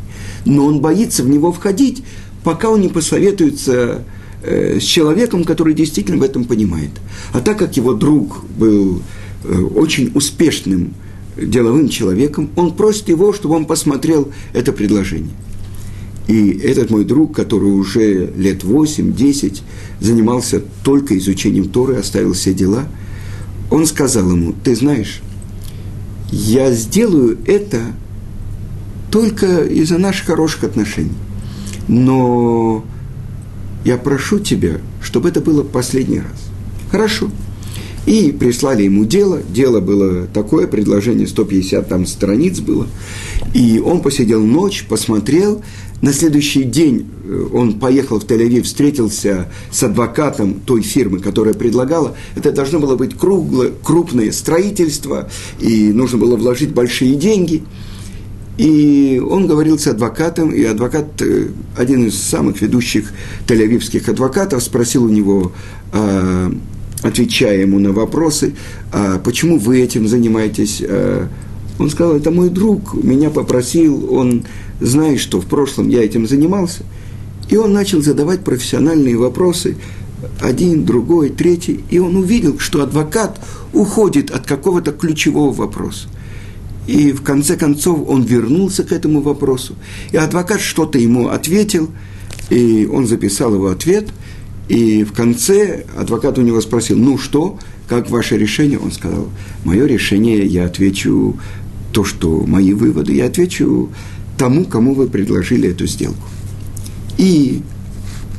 Но 0.45 0.67
он 0.67 0.81
боится 0.81 1.23
в 1.23 1.29
него 1.29 1.53
входить, 1.53 2.03
пока 2.43 2.71
он 2.71 2.81
не 2.81 2.89
посоветуется 2.89 4.05
э, 4.43 4.79
с 4.81 4.83
человеком, 4.83 5.45
который 5.45 5.75
действительно 5.75 6.19
в 6.19 6.23
этом 6.23 6.45
понимает. 6.45 6.91
А 7.33 7.41
так 7.41 7.59
как 7.59 7.77
его 7.77 7.95
друг 7.95 8.45
был 8.59 9.03
э, 9.45 9.61
очень 9.75 10.13
успешным 10.15 10.95
деловым 11.37 11.89
человеком, 11.89 12.51
он 12.57 12.75
просит 12.75 13.09
его, 13.09 13.33
чтобы 13.33 13.57
он 13.57 13.65
посмотрел 13.65 14.31
это 14.53 14.73
предложение. 14.73 15.33
И 16.27 16.51
этот 16.51 16.91
мой 16.91 17.05
друг, 17.05 17.35
который 17.35 17.71
уже 17.71 18.33
лет 18.37 18.65
8-10 18.65 19.61
занимался 20.01 20.63
только 20.83 21.19
изучением 21.19 21.69
Торы, 21.69 21.97
оставил 21.97 22.33
все 22.33 22.55
дела, 22.55 22.87
он 23.71 23.87
сказал 23.87 24.31
ему, 24.31 24.55
ты 24.65 24.75
знаешь, 24.75 25.21
я 26.31 26.73
сделаю 26.73 27.39
это 27.47 27.83
только 29.15 29.63
из-за 29.63 29.97
наших 29.97 30.27
хороших 30.27 30.65
отношений. 30.65 31.13
Но 31.87 32.85
я 33.85 33.97
прошу 33.97 34.41
тебя, 34.41 34.81
чтобы 35.01 35.29
это 35.29 35.41
было 35.41 35.63
последний 35.63 36.19
раз. 36.19 36.51
Хорошо. 36.91 37.31
И 38.07 38.33
прислали 38.33 38.83
ему 38.83 39.05
дело. 39.05 39.41
Дело 39.49 39.79
было 39.79 40.27
такое, 40.27 40.67
предложение 40.67 41.29
150 41.29 41.89
там 41.89 42.07
страниц 42.07 42.59
было. 42.59 42.89
И 43.55 43.79
он 43.79 44.01
посидел 44.01 44.43
ночь, 44.43 44.85
посмотрел. 44.89 45.63
На 46.03 46.13
следующий 46.13 46.65
день 46.65 47.07
э, 47.25 47.47
он 47.53 47.79
поехал 47.79 48.19
в 48.19 48.25
Тель-Авив, 48.25 48.63
встретился 48.63 49.49
с 49.71 49.81
адвокатом 49.85 50.55
той 50.55 50.83
фирмы, 50.83 51.21
которая 51.21 51.55
предлагала. 51.55 52.17
Это 52.35 52.51
должно 52.51 52.81
было 52.81 52.97
быть 52.97 53.17
круглое, 53.17 53.71
крупное 53.85 54.33
строительство, 54.33 55.31
и 55.61 55.93
нужно 55.93 56.19
было 56.19 56.35
вложить 56.35 56.73
большие 56.73 57.15
деньги– 57.15 57.63
и 58.57 59.21
он 59.29 59.47
говорил 59.47 59.79
с 59.79 59.87
адвокатом, 59.87 60.51
и 60.51 60.63
адвокат, 60.65 61.21
э, 61.23 61.49
один 61.77 62.07
из 62.07 62.23
самых 62.23 62.61
ведущих 62.63 63.13
тель-авивских 63.49 64.09
адвокатов, 64.09 64.63
спросил 64.63 65.05
у 65.05 65.09
него, 65.09 65.53
а, 65.93 66.53
отвечая 67.03 67.61
ему 67.61 67.79
на 67.79 67.93
вопросы, 67.93 68.55
а 68.93 69.19
почему 69.19 69.59
вы 69.59 69.81
этим 69.81 70.07
занимаетесь? 70.07 70.83
А, 70.87 71.29
он 71.79 71.91
сказал, 71.91 72.17
это 72.17 72.31
мой 72.31 72.49
друг, 72.49 72.95
меня 73.03 73.31
попросил, 73.31 74.15
он 74.15 74.45
знает, 74.81 75.19
что 75.19 75.41
в 75.41 75.47
прошлом 75.47 75.89
я 75.89 76.05
этим 76.05 76.29
занимался. 76.29 76.85
И 77.49 77.57
он 77.57 77.73
начал 77.73 78.01
задавать 78.03 78.45
профессиональные 78.45 79.17
вопросы, 79.17 79.77
один, 80.41 80.85
другой, 80.85 81.31
третий, 81.31 81.85
и 81.91 81.99
он 81.99 82.17
увидел, 82.17 82.59
что 82.59 82.83
адвокат 82.83 83.41
уходит 83.73 84.31
от 84.31 84.47
какого-то 84.47 84.93
ключевого 84.93 85.53
вопроса. 85.53 86.09
И 86.87 87.13
в 87.13 87.23
конце 87.23 87.57
концов 87.57 88.09
он 88.09 88.23
вернулся 88.23 88.85
к 88.85 88.93
этому 88.93 89.23
вопросу. 89.23 89.75
И 90.13 90.17
адвокат 90.17 90.61
что-то 90.61 90.99
ему 90.99 91.29
ответил, 91.29 91.91
и 92.51 92.89
он 92.91 93.07
записал 93.07 93.55
его 93.55 93.69
ответ. 93.69 94.09
И 94.69 95.05
в 95.05 95.13
конце 95.13 95.85
адвокат 95.97 96.39
у 96.39 96.43
него 96.43 96.61
спросил, 96.61 96.99
ну 96.99 97.19
что, 97.19 97.59
как 97.89 98.11
ваше 98.11 98.37
решение? 98.37 98.79
Он 98.79 98.93
сказал, 98.93 99.29
мое 99.65 99.87
решение, 99.87 100.45
я 100.47 100.67
отвечу 100.67 101.37
то, 101.93 102.05
что 102.05 102.45
мои 102.47 102.73
выводы, 102.73 103.15
я 103.15 103.27
отвечу 103.27 103.91
тому, 104.37 104.65
кому 104.65 104.95
вы 104.95 105.07
предложили 105.07 105.71
эту 105.71 105.87
сделку. 105.87 106.29
И 107.17 107.63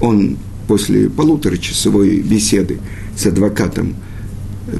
он 0.01 0.37
после 0.67 1.09
полуторачасовой 1.09 2.19
беседы 2.19 2.79
с 3.15 3.25
адвокатом 3.25 3.95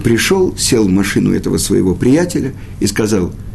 пришел, 0.04 0.56
сел 0.58 0.88
в 0.88 0.92
машину 0.92 1.32
этого 1.32 1.58
своего 1.58 1.96
приятеля 1.96 2.54
и 2.80 2.86
сказал– 2.86 3.32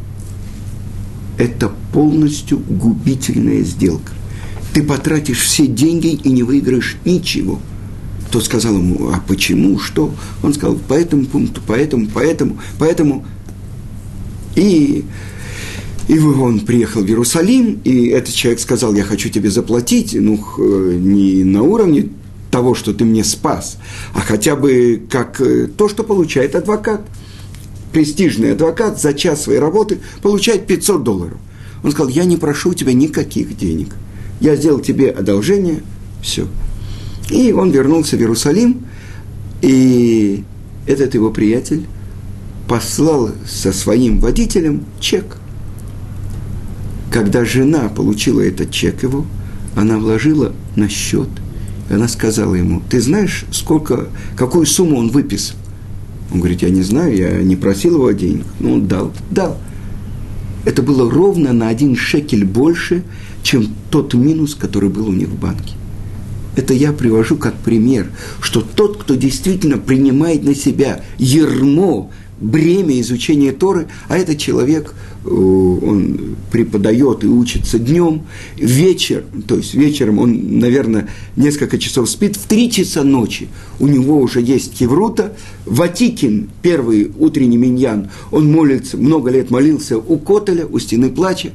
это 1.40 1.72
полностью 1.92 2.58
губительная 2.58 3.62
сделка. 3.62 4.12
Ты 4.74 4.82
потратишь 4.82 5.40
все 5.40 5.66
деньги 5.66 6.08
и 6.08 6.30
не 6.30 6.42
выиграешь 6.42 6.98
ничего. 7.06 7.60
Тот 8.30 8.44
сказал 8.44 8.74
ему, 8.74 9.08
а 9.08 9.20
почему, 9.26 9.78
что? 9.78 10.14
Он 10.42 10.52
сказал, 10.52 10.76
по 10.76 10.92
этому 10.92 11.24
пункту, 11.24 11.62
поэтому, 11.66 12.08
поэтому, 12.12 12.58
поэтому. 12.78 13.24
И, 14.54 15.04
и 16.08 16.18
он 16.18 16.60
приехал 16.60 17.00
в 17.02 17.06
Иерусалим, 17.06 17.80
и 17.84 18.08
этот 18.08 18.34
человек 18.34 18.60
сказал, 18.60 18.94
я 18.94 19.02
хочу 19.02 19.30
тебе 19.30 19.50
заплатить, 19.50 20.14
ну, 20.14 20.38
не 20.58 21.42
на 21.42 21.62
уровне 21.62 22.10
того, 22.50 22.74
что 22.74 22.92
ты 22.92 23.04
мне 23.04 23.24
спас, 23.24 23.78
а 24.12 24.20
хотя 24.20 24.56
бы 24.56 25.00
как 25.08 25.40
э, 25.40 25.68
то, 25.68 25.88
что 25.88 26.02
получает 26.02 26.54
адвокат– 26.54 27.00
престижный 27.92 28.52
адвокат 28.52 29.00
за 29.00 29.12
час 29.14 29.42
своей 29.42 29.58
работы 29.58 29.98
получает 30.22 30.66
500 30.66 31.02
долларов. 31.02 31.38
Он 31.82 31.90
сказал, 31.92 32.08
я 32.08 32.24
не 32.24 32.36
прошу 32.36 32.70
у 32.70 32.74
тебя 32.74 32.92
никаких 32.92 33.56
денег. 33.56 33.94
Я 34.40 34.56
сделал 34.56 34.80
тебе 34.80 35.10
одолжение, 35.10 35.82
все. 36.22 36.46
И 37.30 37.52
он 37.52 37.70
вернулся 37.70 38.16
в 38.16 38.20
Иерусалим, 38.20 38.86
и 39.62 40.44
этот 40.86 41.14
его 41.14 41.30
приятель 41.30 41.86
послал 42.68 43.30
со 43.46 43.72
своим 43.72 44.20
водителем 44.20 44.84
чек. 45.00 45.38
Когда 47.12 47.44
жена 47.44 47.88
получила 47.88 48.40
этот 48.40 48.70
чек 48.70 49.02
его, 49.02 49.26
она 49.74 49.98
вложила 49.98 50.52
на 50.76 50.88
счет. 50.88 51.28
Она 51.90 52.06
сказала 52.06 52.54
ему, 52.54 52.82
ты 52.88 53.00
знаешь, 53.00 53.44
сколько, 53.50 54.08
какую 54.36 54.66
сумму 54.66 54.98
он 54.98 55.10
выписал? 55.10 55.56
Он 56.32 56.38
говорит, 56.38 56.62
я 56.62 56.70
не 56.70 56.82
знаю, 56.82 57.16
я 57.16 57.42
не 57.42 57.56
просил 57.56 57.94
его 57.94 58.10
денег. 58.12 58.46
Ну, 58.60 58.74
он 58.74 58.86
дал, 58.86 59.12
дал. 59.30 59.58
Это 60.64 60.82
было 60.82 61.10
ровно 61.10 61.52
на 61.52 61.68
один 61.68 61.96
шекель 61.96 62.44
больше, 62.44 63.02
чем 63.42 63.68
тот 63.90 64.14
минус, 64.14 64.54
который 64.54 64.90
был 64.90 65.08
у 65.08 65.12
них 65.12 65.28
в 65.28 65.38
банке. 65.38 65.74
Это 66.56 66.74
я 66.74 66.92
привожу 66.92 67.36
как 67.36 67.54
пример, 67.56 68.10
что 68.40 68.60
тот, 68.60 68.98
кто 68.98 69.14
действительно 69.14 69.78
принимает 69.78 70.44
на 70.44 70.54
себя 70.54 71.02
ермо 71.18 72.10
бремя 72.40 72.98
изучения 73.00 73.52
Торы, 73.52 73.88
а 74.08 74.16
этот 74.16 74.38
человек, 74.38 74.94
э, 75.24 75.28
он 75.28 76.36
преподает 76.50 77.22
и 77.22 77.26
учится 77.26 77.78
днем, 77.78 78.22
вечер, 78.56 79.24
то 79.46 79.56
есть 79.56 79.74
вечером 79.74 80.18
он, 80.18 80.58
наверное, 80.58 81.08
несколько 81.36 81.78
часов 81.78 82.08
спит, 82.08 82.36
в 82.36 82.46
три 82.46 82.70
часа 82.70 83.04
ночи 83.04 83.48
у 83.78 83.86
него 83.86 84.18
уже 84.18 84.40
есть 84.40 84.76
кеврута, 84.76 85.36
Ватикин, 85.66 86.50
первый 86.62 87.12
утренний 87.18 87.58
миньян, 87.58 88.10
он 88.30 88.50
молится, 88.50 88.96
много 88.96 89.30
лет 89.30 89.50
молился 89.50 89.98
у 89.98 90.18
Котеля, 90.18 90.66
у 90.66 90.78
стены 90.78 91.10
плача, 91.10 91.50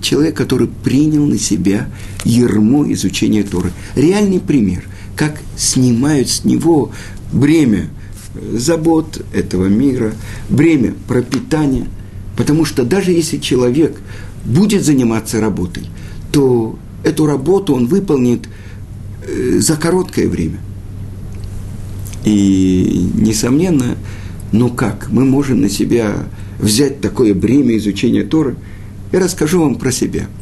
человек, 0.00 0.36
который 0.36 0.68
принял 0.68 1.24
на 1.26 1.38
себя 1.38 1.88
ермо 2.24 2.90
изучения 2.92 3.44
Торы. 3.44 3.72
Реальный 3.94 4.40
пример, 4.40 4.84
как 5.16 5.40
снимают 5.56 6.28
с 6.28 6.44
него 6.44 6.92
бремя– 7.32 7.88
забот 8.34 9.24
этого 9.32 9.66
мира, 9.66 10.12
бремя 10.48 10.94
пропитания. 11.08 11.86
Потому 12.36 12.64
что 12.64 12.84
даже 12.84 13.12
если 13.12 13.38
человек 13.38 14.00
будет 14.44 14.84
заниматься 14.84 15.40
работой, 15.40 15.84
то 16.32 16.78
эту 17.04 17.26
работу 17.26 17.74
он 17.74 17.86
выполнит 17.86 18.48
э, 19.26 19.58
за 19.58 19.76
короткое 19.76 20.28
время. 20.28 20.58
И, 22.24 23.10
несомненно, 23.14 23.96
ну 24.52 24.70
как, 24.70 25.08
мы 25.10 25.24
можем 25.24 25.60
на 25.60 25.68
себя 25.68 26.14
взять 26.58 27.00
такое 27.00 27.34
бремя 27.34 27.76
изучения 27.76 28.22
Торы. 28.22 28.56
Я 29.12 29.20
расскажу 29.20 29.60
вам 29.60 29.74
про 29.74 29.92
себя– 29.92 30.26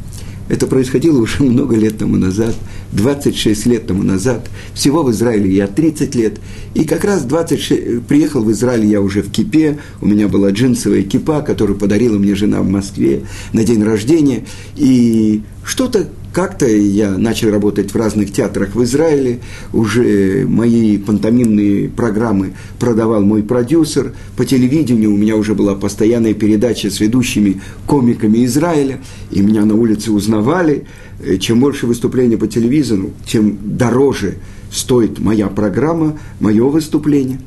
это 0.50 0.66
происходило 0.66 1.18
уже 1.20 1.42
много 1.44 1.76
лет 1.76 1.98
тому 1.98 2.16
назад, 2.16 2.54
26 2.92 3.66
лет 3.66 3.86
тому 3.86 4.02
назад. 4.02 4.50
Всего 4.74 5.02
в 5.02 5.10
Израиле 5.12 5.50
я 5.50 5.66
30 5.66 6.14
лет. 6.16 6.40
И 6.74 6.84
как 6.84 7.04
раз 7.04 7.22
26, 7.22 8.02
приехал 8.02 8.42
в 8.42 8.50
Израиль 8.50 8.84
я 8.84 9.00
уже 9.00 9.22
в 9.22 9.30
кипе. 9.30 9.78
У 10.00 10.06
меня 10.06 10.28
была 10.28 10.50
джинсовая 10.50 11.02
кипа, 11.02 11.40
которую 11.42 11.78
подарила 11.78 12.18
мне 12.18 12.34
жена 12.34 12.60
в 12.62 12.68
Москве 12.68 13.22
на 13.52 13.62
день 13.64 13.84
рождения. 13.84 14.44
И 14.76 15.42
что-то 15.64 16.08
как-то 16.32 16.66
я 16.66 17.18
начал 17.18 17.50
работать 17.50 17.92
в 17.92 17.96
разных 17.96 18.32
театрах 18.32 18.74
в 18.74 18.82
Израиле, 18.84 19.40
уже 19.72 20.44
мои 20.46 20.96
пантомимные 20.98 21.88
программы 21.88 22.52
продавал 22.78 23.22
мой 23.22 23.42
продюсер, 23.42 24.14
по 24.36 24.44
телевидению 24.44 25.12
у 25.12 25.16
меня 25.16 25.36
уже 25.36 25.54
была 25.54 25.74
постоянная 25.74 26.34
передача 26.34 26.90
с 26.90 27.00
ведущими 27.00 27.60
комиками 27.86 28.44
Израиля, 28.44 29.00
и 29.30 29.40
меня 29.40 29.64
на 29.64 29.74
улице 29.74 30.12
узнавали. 30.12 30.86
Э, 31.22 31.36
чем 31.36 31.60
больше 31.60 31.86
выступлений 31.86 32.36
по 32.36 32.46
телевизору, 32.46 33.12
тем 33.26 33.58
дороже 33.62 34.36
стоит 34.72 35.18
моя 35.18 35.48
программа, 35.48 36.18
мое 36.38 36.64
выступление. 36.64 37.40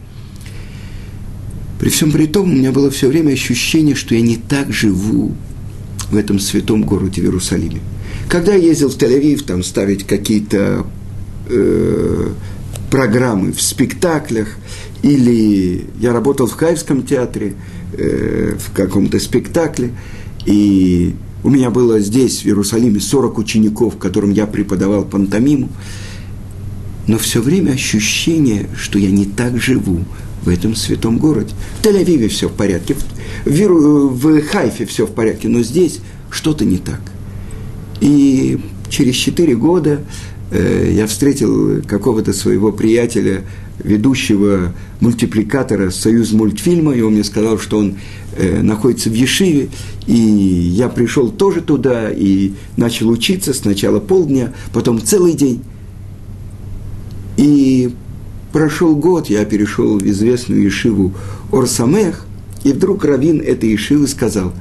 При 1.80 1.89
всем 1.89 2.12
при 2.12 2.28
том, 2.28 2.50
у 2.52 2.54
меня 2.54 2.72
было 2.72 2.89
все 2.91 3.08
время 3.08 3.32
ощущение, 3.32 3.96
что 3.96 4.15
я 4.15 4.22
не 4.22 4.38
так 4.38 4.72
живу 4.72 5.34
в 6.12 6.15
этом 6.15 6.39
святом 6.39 6.84
городе 6.84 7.22
в 7.22 7.26
Иерусалиме. 7.26 7.82
Когда 8.30 8.54
я 8.54 8.67
ездил 8.67 8.89
в 8.89 8.97
Тель-Авив, 8.97 9.43
там 9.43 9.63
ставить 9.63 10.06
какие-то 10.06 10.86
э, 11.49 12.30
программы 12.89 13.52
в 13.52 13.62
спектаклях, 13.62 14.56
или 15.02 15.86
я 15.99 16.13
работал 16.13 16.47
в 16.47 16.54
Хайвском 16.54 17.04
театре, 17.04 17.56
э, 17.93 18.56
в 18.58 18.73
каком-то 18.73 19.19
спектакле, 19.19 19.91
и 20.45 21.15
у 21.43 21.49
меня 21.49 21.69
было 21.69 21.99
здесь, 21.99 22.41
в 22.41 22.45
Иерусалиме, 22.45 22.99
40 22.99 23.38
учеников, 23.38 23.97
которым 23.97 24.32
я 24.32 24.47
преподавал 24.47 25.04
пантомиму. 25.04 25.69
но 27.06 27.17
все 27.17 27.41
время 27.41 27.71
ощущение, 27.71 28.69
что 28.78 28.97
я 28.97 29.12
не 29.12 29.26
так 29.26 29.62
живу 29.62 30.06
в 30.43 30.49
этом 30.49 30.76
святом 30.76 31.17
городе. 31.17 31.54
В 31.80 31.86
Тель-Авиве 31.86 32.30
все 32.30 32.47
в 32.47 32.54
порядке, 32.54 32.95
в, 33.45 33.49
в 33.49 34.41
Хайфе 34.41 34.86
все 34.86 35.06
в 35.06 35.12
порядке, 35.12 35.49
но 35.49 35.62
здесь 35.62 35.99
что-то 36.30 36.63
не 36.63 36.78
так. 36.78 37.02
И 38.04 38.60
через 38.89 39.16
четыре 39.16 39.56
года 39.56 40.02
э, 40.52 40.92
я 40.94 41.08
встретил 41.08 41.82
какого-то 41.84 42.34
своего 42.34 42.74
приятеля, 42.74 43.46
ведущего 43.82 44.74
мультипликатора 45.00 45.89
«Союз 45.89 46.34
мультфильма», 46.34 46.92
и 46.94 47.00
он 47.00 47.13
мне 47.13 47.24
сказал, 47.24 47.58
что 47.58 47.78
он 47.78 47.96
э, 48.36 48.62
находится 48.62 49.10
в 49.10 49.13
Ешиве, 49.13 49.70
и 50.06 50.13
я 50.16 50.89
пришел 50.89 51.32
тоже 51.32 51.62
туда 51.62 52.12
и 52.12 52.52
начал 52.76 53.08
учиться 53.08 53.54
сначала 53.54 54.02
полдня, 54.02 54.52
потом 54.74 55.02
целый 55.02 55.34
день. 55.34 55.63
И 57.38 57.94
прошел 58.52 58.98
год, 58.98 59.30
я 59.30 59.46
перешел 59.46 59.98
в 59.98 60.06
известную 60.06 60.62
Ешиву 60.62 61.13
Орсамех, 61.54 62.26
и 62.66 62.74
вдруг 62.74 63.06
раввин 63.06 63.39
этой 63.39 63.70
Ешивы 63.70 64.08
сказал, 64.08 64.52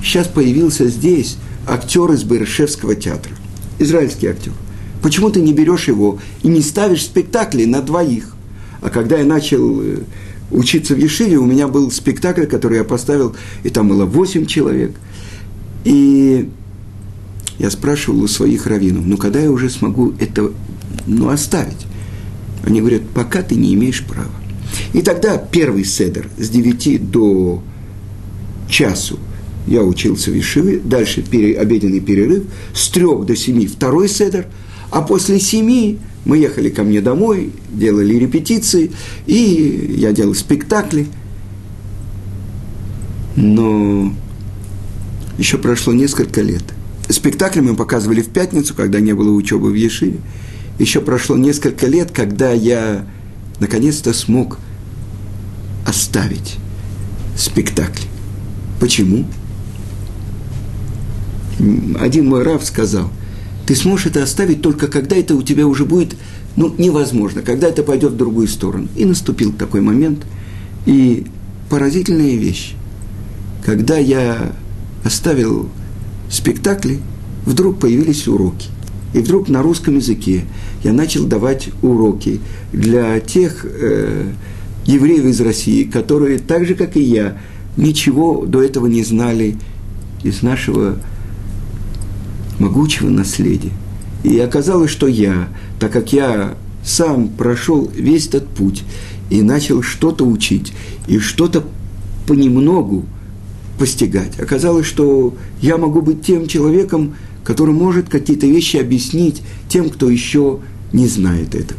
сейчас 0.00 0.28
появился 0.28 0.86
здесь 0.86 1.36
актер 1.66 2.12
из 2.12 2.24
Бершевского 2.24 2.94
театра, 2.94 3.32
израильский 3.78 4.26
актер. 4.26 4.52
Почему 5.02 5.30
ты 5.30 5.40
не 5.40 5.52
берешь 5.52 5.88
его 5.88 6.18
и 6.42 6.48
не 6.48 6.62
ставишь 6.62 7.04
спектакли 7.04 7.64
на 7.64 7.82
двоих? 7.82 8.34
А 8.80 8.90
когда 8.90 9.18
я 9.18 9.24
начал 9.24 9.82
э, 9.82 9.98
учиться 10.50 10.94
в 10.94 10.98
Ешиве, 10.98 11.36
у 11.36 11.44
меня 11.44 11.68
был 11.68 11.90
спектакль, 11.90 12.46
который 12.46 12.78
я 12.78 12.84
поставил, 12.84 13.34
и 13.62 13.70
там 13.70 13.88
было 13.88 14.04
восемь 14.06 14.46
человек. 14.46 14.94
И 15.84 16.50
я 17.58 17.70
спрашивал 17.70 18.22
у 18.22 18.28
своих 18.28 18.66
раввинов, 18.66 19.04
ну 19.04 19.16
когда 19.16 19.40
я 19.40 19.50
уже 19.50 19.70
смогу 19.70 20.14
это 20.18 20.52
ну, 21.06 21.28
оставить? 21.28 21.86
Они 22.64 22.80
говорят, 22.80 23.02
пока 23.14 23.42
ты 23.42 23.56
не 23.56 23.74
имеешь 23.74 24.02
права. 24.04 24.30
И 24.92 25.02
тогда 25.02 25.36
первый 25.36 25.84
седер 25.84 26.28
с 26.38 26.48
9 26.48 27.10
до 27.10 27.62
часу 28.68 29.18
я 29.66 29.82
учился 29.82 30.30
в 30.30 30.34
Ешиве, 30.34 30.78
дальше 30.78 31.22
пере, 31.22 31.58
обеденный 31.58 32.00
перерыв, 32.00 32.44
с 32.74 32.88
3 32.88 33.24
до 33.24 33.34
7 33.34 33.66
второй 33.66 34.08
седер, 34.08 34.46
а 34.90 35.02
после 35.02 35.40
7 35.40 35.98
мы 36.24 36.38
ехали 36.38 36.70
ко 36.70 36.82
мне 36.82 37.00
домой, 37.00 37.52
делали 37.72 38.14
репетиции, 38.14 38.92
и 39.26 39.96
я 39.98 40.12
делал 40.12 40.34
спектакли. 40.34 41.06
Но 43.36 44.14
еще 45.38 45.58
прошло 45.58 45.92
несколько 45.92 46.40
лет. 46.40 46.62
Спектакли 47.08 47.60
мы 47.60 47.74
показывали 47.74 48.22
в 48.22 48.28
пятницу, 48.28 48.74
когда 48.74 49.00
не 49.00 49.12
было 49.12 49.30
учебы 49.30 49.70
в 49.70 49.74
Ешиве. 49.74 50.18
Еще 50.78 51.00
прошло 51.00 51.36
несколько 51.36 51.86
лет, 51.86 52.10
когда 52.10 52.52
я 52.52 53.06
наконец-то 53.60 54.12
смог 54.12 54.58
оставить 55.86 56.56
спектакли. 57.36 58.06
Почему? 58.80 59.26
Один 62.00 62.28
мой 62.28 62.42
раб 62.42 62.62
сказал, 62.62 63.10
ты 63.66 63.74
сможешь 63.74 64.06
это 64.06 64.22
оставить 64.22 64.60
только 64.60 64.88
когда 64.88 65.16
это 65.16 65.34
у 65.34 65.42
тебя 65.42 65.66
уже 65.66 65.84
будет 65.84 66.16
ну, 66.56 66.72
невозможно, 66.78 67.42
когда 67.42 67.68
это 67.68 67.82
пойдет 67.82 68.12
в 68.12 68.16
другую 68.16 68.48
сторону. 68.48 68.88
И 68.96 69.04
наступил 69.04 69.52
такой 69.52 69.80
момент. 69.80 70.24
И 70.86 71.26
поразительная 71.68 72.36
вещь. 72.36 72.74
Когда 73.64 73.96
я 73.98 74.52
оставил 75.02 75.68
спектакли, 76.30 77.00
вдруг 77.44 77.80
появились 77.80 78.28
уроки. 78.28 78.68
И 79.14 79.18
вдруг 79.18 79.48
на 79.48 79.62
русском 79.62 79.96
языке 79.96 80.44
я 80.82 80.92
начал 80.92 81.24
давать 81.24 81.70
уроки 81.82 82.40
для 82.72 83.18
тех 83.20 83.64
э, 83.64 84.32
евреев 84.86 85.24
из 85.24 85.40
России, 85.40 85.84
которые 85.84 86.38
так 86.38 86.66
же, 86.66 86.74
как 86.74 86.96
и 86.96 87.02
я, 87.02 87.38
ничего 87.76 88.44
до 88.44 88.62
этого 88.62 88.86
не 88.86 89.02
знали 89.02 89.56
из 90.22 90.42
нашего 90.42 90.98
могучего 92.64 93.10
наследия. 93.10 93.72
И 94.22 94.38
оказалось, 94.38 94.90
что 94.90 95.06
я, 95.06 95.48
так 95.78 95.92
как 95.92 96.12
я 96.12 96.54
сам 96.82 97.28
прошел 97.28 97.90
весь 97.94 98.28
этот 98.28 98.48
путь 98.48 98.84
и 99.30 99.42
начал 99.42 99.82
что-то 99.82 100.24
учить, 100.24 100.72
и 101.06 101.18
что-то 101.18 101.64
понемногу 102.26 103.04
постигать, 103.78 104.38
оказалось, 104.40 104.86
что 104.86 105.34
я 105.60 105.76
могу 105.76 106.00
быть 106.00 106.22
тем 106.22 106.46
человеком, 106.46 107.14
который 107.44 107.74
может 107.74 108.08
какие-то 108.08 108.46
вещи 108.46 108.78
объяснить 108.78 109.42
тем, 109.68 109.90
кто 109.90 110.08
еще 110.08 110.60
не 110.92 111.06
знает 111.06 111.54
это. 111.54 111.74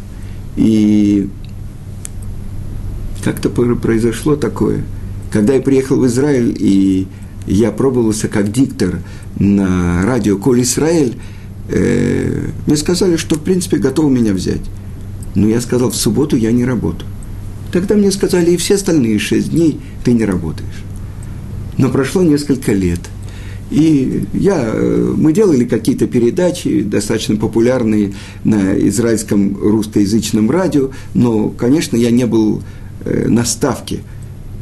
И 0.56 1.30
как-то 3.24 3.50
произошло 3.50 4.36
такое. 4.36 4.84
Когда 5.32 5.54
я 5.54 5.62
приехал 5.62 5.98
в 5.98 6.06
Израиль, 6.06 6.56
и 6.60 7.08
я 7.46 7.72
пробовался 7.72 8.28
как 8.28 8.52
диктор 8.52 9.00
на 9.38 10.04
радио 10.06 10.38
«Коль 10.38 10.62
Израиль», 10.62 11.16
э, 11.70 12.48
мне 12.66 12.78
сказали, 12.78 13.18
что, 13.18 13.36
в 13.36 13.42
принципе, 13.42 13.78
готовы 13.78 14.10
меня 14.10 14.34
взять. 14.34 14.62
Но 15.36 15.48
я 15.48 15.62
сказал, 15.62 15.90
в 15.90 15.96
субботу 15.96 16.36
я 16.36 16.52
не 16.52 16.66
работаю. 16.66 17.10
Тогда 17.72 17.96
мне 17.96 18.12
сказали, 18.12 18.52
и 18.52 18.58
все 18.58 18.76
остальные 18.76 19.20
шесть 19.20 19.52
дней 19.52 19.80
ты 20.04 20.14
не 20.14 20.26
работаешь. 20.26 20.84
Но 21.78 21.90
прошло 21.90 22.22
несколько 22.22 22.72
лет– 22.72 23.00
и 23.72 24.26
я, 24.34 24.62
э, 24.64 25.14
мы 25.18 25.34
делали 25.34 25.66
какие-то 25.66 26.08
передачи, 26.08 26.82
достаточно 26.82 27.36
популярные 27.36 28.14
на 28.44 28.78
израильском 28.88 29.58
русскоязычном 29.58 30.52
радио, 30.52 30.92
но, 31.14 31.50
конечно, 31.50 31.98
я 31.98 32.12
не 32.12 32.26
был 32.26 32.62
э, 33.04 33.28
на 33.28 33.44
ставке, 33.44 34.02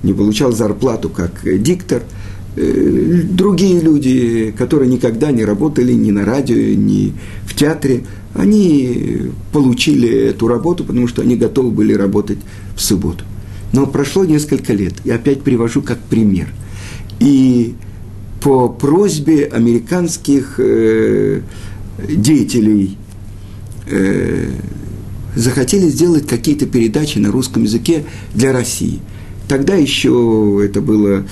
не 0.04 0.14
получал 0.14 0.54
зарплату 0.54 1.10
как 1.10 1.42
диктор. 1.44 2.04
Э, 2.56 3.22
другие 3.24 3.82
люди, 3.82 4.54
которые 4.56 4.90
никогда 4.90 5.32
не 5.32 5.44
работали 5.44 5.94
ни 5.94 6.12
на 6.12 6.24
радио, 6.24 6.56
ни 6.56 7.14
в 7.46 7.56
театре, 7.56 8.06
они 8.36 9.32
получили 9.52 10.30
эту 10.30 10.48
работу, 10.48 10.84
потому 10.84 11.08
что 11.08 11.24
они 11.24 11.36
готовы 11.36 11.72
были 11.72 11.94
работать 11.94 12.38
в 12.76 12.82
субботу. 12.82 13.24
Но 13.72 13.88
прошло 13.88 14.24
несколько 14.24 14.74
лет, 14.74 14.94
и 15.04 15.10
опять 15.10 15.42
привожу 15.42 15.82
как 15.82 16.00
пример. 16.00 16.48
И 17.20 17.74
по 18.40 18.70
просьбе 18.70 19.46
американских 19.46 20.56
э, 20.60 21.42
деятелей 22.08 22.98
э, 23.88 24.50
захотели 25.36 25.88
сделать 25.88 26.28
какие-то 26.28 26.68
передачи 26.68 27.18
на 27.18 27.32
русском 27.32 27.64
языке 27.64 28.04
для 28.36 28.52
России. 28.52 29.00
Тогда 29.48 29.74
еще 29.74 30.62
это 30.64 30.82
было 30.82 31.26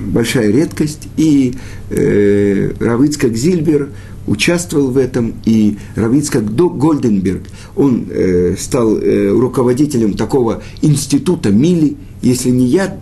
большая 0.00 0.50
редкость, 0.50 1.08
и 1.16 1.54
э, 1.90 2.72
Равицкак 2.80 3.36
Зильбер 3.36 3.90
участвовал 4.26 4.90
в 4.90 4.98
этом, 4.98 5.34
и 5.44 5.76
Равицкак 5.96 6.54
Гольденберг, 6.54 7.42
он 7.76 8.06
э, 8.10 8.56
стал 8.58 8.96
э, 8.96 9.30
руководителем 9.30 10.14
такого 10.14 10.62
института 10.82 11.50
Мили, 11.50 11.96
если 12.22 12.50
не 12.50 12.66
я 12.66 12.98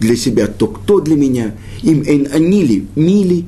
для 0.00 0.16
себя, 0.16 0.48
то 0.48 0.66
кто 0.66 1.00
для 1.00 1.16
меня? 1.16 1.54
Им 1.82 2.02
эйн 2.02 2.28
анили, 2.32 2.86
мили. 2.96 3.44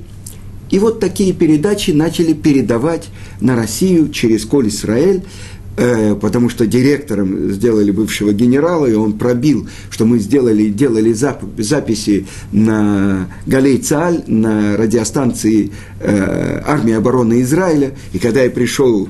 И 0.71 0.79
вот 0.79 1.01
такие 1.01 1.33
передачи 1.33 1.91
начали 1.91 2.33
передавать 2.33 3.09
на 3.41 3.57
Россию 3.57 4.11
через 4.11 4.45
Коль 4.45 4.69
Исраэль, 4.69 5.25
потому 5.77 6.49
что 6.49 6.67
директором 6.67 7.51
сделали 7.51 7.91
бывшего 7.91 8.33
генерала, 8.33 8.87
и 8.87 8.95
он 8.95 9.15
пробил, 9.15 9.69
что 9.91 10.05
мы 10.05 10.19
сделали, 10.19 10.69
делали 10.69 11.13
зап, 11.13 11.43
записи 11.59 12.27
на 12.53 13.29
Галей 13.47 13.79
Цааль, 13.79 14.23
на 14.27 14.77
радиостанции 14.77 15.73
э, 16.01 16.63
армии 16.65 16.95
обороны 16.95 17.43
Израиля. 17.43 17.95
И 18.13 18.19
когда 18.19 18.43
я 18.43 18.51
пришел 18.51 19.09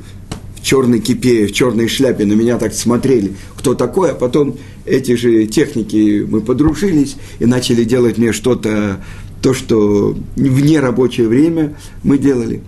в 0.57 0.63
черной 0.63 1.01
кипе, 1.01 1.47
в 1.47 1.53
черной 1.53 1.89
шляпе, 1.89 2.25
на 2.25 2.33
меня 2.33 2.59
так 2.59 2.73
смотрели, 2.73 3.33
кто 3.57 3.75
такой, 3.75 4.13
а 4.13 4.15
потом 4.15 4.57
эти 4.87 5.15
же 5.17 5.47
техники 5.47 6.27
мы 6.29 6.41
подружились 6.41 7.17
и 7.39 7.47
начали 7.47 7.85
делать 7.85 8.19
мне 8.19 8.33
что-то, 8.33 9.01
то, 9.43 9.53
что 9.53 10.17
вне 10.37 10.81
рабочее 10.81 11.29
время 11.29 11.77
мы 12.03 12.17
делали. 12.17 12.63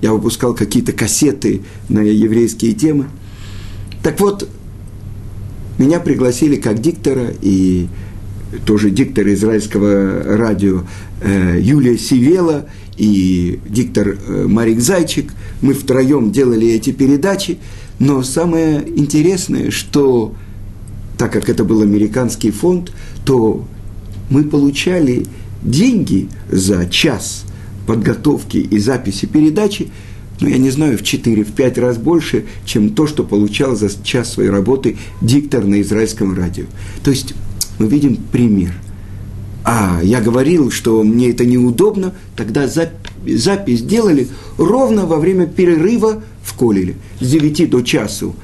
Я 0.00 0.12
выпускал 0.12 0.54
какие-то 0.54 0.92
кассеты 0.92 1.62
на 1.88 2.00
еврейские 2.00 2.72
темы. 2.72 3.06
Так 4.02 4.20
вот, 4.20 4.48
меня 5.78 6.00
пригласили 6.00 6.56
как 6.56 6.80
диктора 6.80 7.32
и 7.42 7.88
тоже 8.64 8.90
диктор 8.90 9.28
израильского 9.28 10.36
радио 10.36 10.82
э, 11.20 11.58
Юлия 11.60 11.96
Сивела 11.96 12.66
и 12.96 13.60
диктор 13.66 14.18
э, 14.26 14.46
Марик 14.46 14.80
Зайчик. 14.80 15.32
Мы 15.60 15.74
втроем 15.74 16.32
делали 16.32 16.68
эти 16.68 16.90
передачи. 16.90 17.58
Но 17.98 18.22
самое 18.22 18.82
интересное, 18.96 19.70
что 19.70 20.34
так 21.18 21.32
как 21.32 21.50
это 21.50 21.64
был 21.64 21.82
американский 21.82 22.50
фонд, 22.50 22.92
то 23.26 23.64
мы 24.30 24.44
получали 24.44 25.26
деньги 25.62 26.28
за 26.50 26.86
час 26.86 27.44
подготовки 27.90 28.58
и 28.58 28.78
записи 28.78 29.26
передачи 29.26 29.88
ну, 30.40 30.48
я 30.48 30.58
не 30.58 30.70
знаю, 30.70 30.96
в 30.96 31.02
4, 31.02 31.42
в 31.42 31.52
5 31.52 31.78
раз 31.78 31.98
больше, 31.98 32.44
чем 32.64 32.90
то, 32.90 33.08
что 33.08 33.24
получал 33.24 33.74
за 33.74 33.90
час 34.02 34.32
своей 34.32 34.48
работы 34.48 34.96
диктор 35.20 35.64
на 35.64 35.82
израильском 35.82 36.34
радио. 36.34 36.64
То 37.02 37.10
есть 37.10 37.34
мы 37.78 37.88
видим 37.88 38.16
пример. 38.16 38.72
А 39.64 40.00
я 40.02 40.20
говорил, 40.20 40.70
что 40.70 41.02
мне 41.02 41.30
это 41.30 41.44
неудобно, 41.44 42.14
тогда 42.36 42.68
запись 42.68 43.82
делали 43.82 44.28
ровно 44.56 45.04
во 45.04 45.18
время 45.18 45.46
перерыва 45.46 46.22
в 46.42 46.54
Колеле. 46.54 46.94
С 47.18 47.28
9 47.28 47.68
до 47.68 47.82
часу 47.82 48.36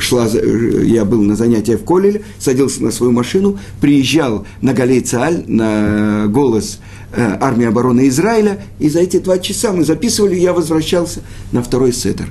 шла, 0.00 0.26
я 0.26 1.04
был 1.04 1.22
на 1.22 1.36
занятиях 1.36 1.80
в 1.80 1.84
Колеле, 1.84 2.22
садился 2.38 2.82
на 2.82 2.90
свою 2.90 3.12
машину, 3.12 3.58
приезжал 3.80 4.46
на 4.60 4.72
Галей 4.72 5.04
на 5.46 6.26
голос 6.28 6.80
э, 7.12 7.36
армии 7.40 7.66
обороны 7.66 8.08
Израиля, 8.08 8.62
и 8.78 8.88
за 8.88 9.00
эти 9.00 9.18
два 9.18 9.38
часа 9.38 9.72
мы 9.72 9.84
записывали, 9.84 10.34
я 10.34 10.52
возвращался 10.52 11.20
на 11.52 11.62
второй 11.62 11.92
сеттер. 11.92 12.28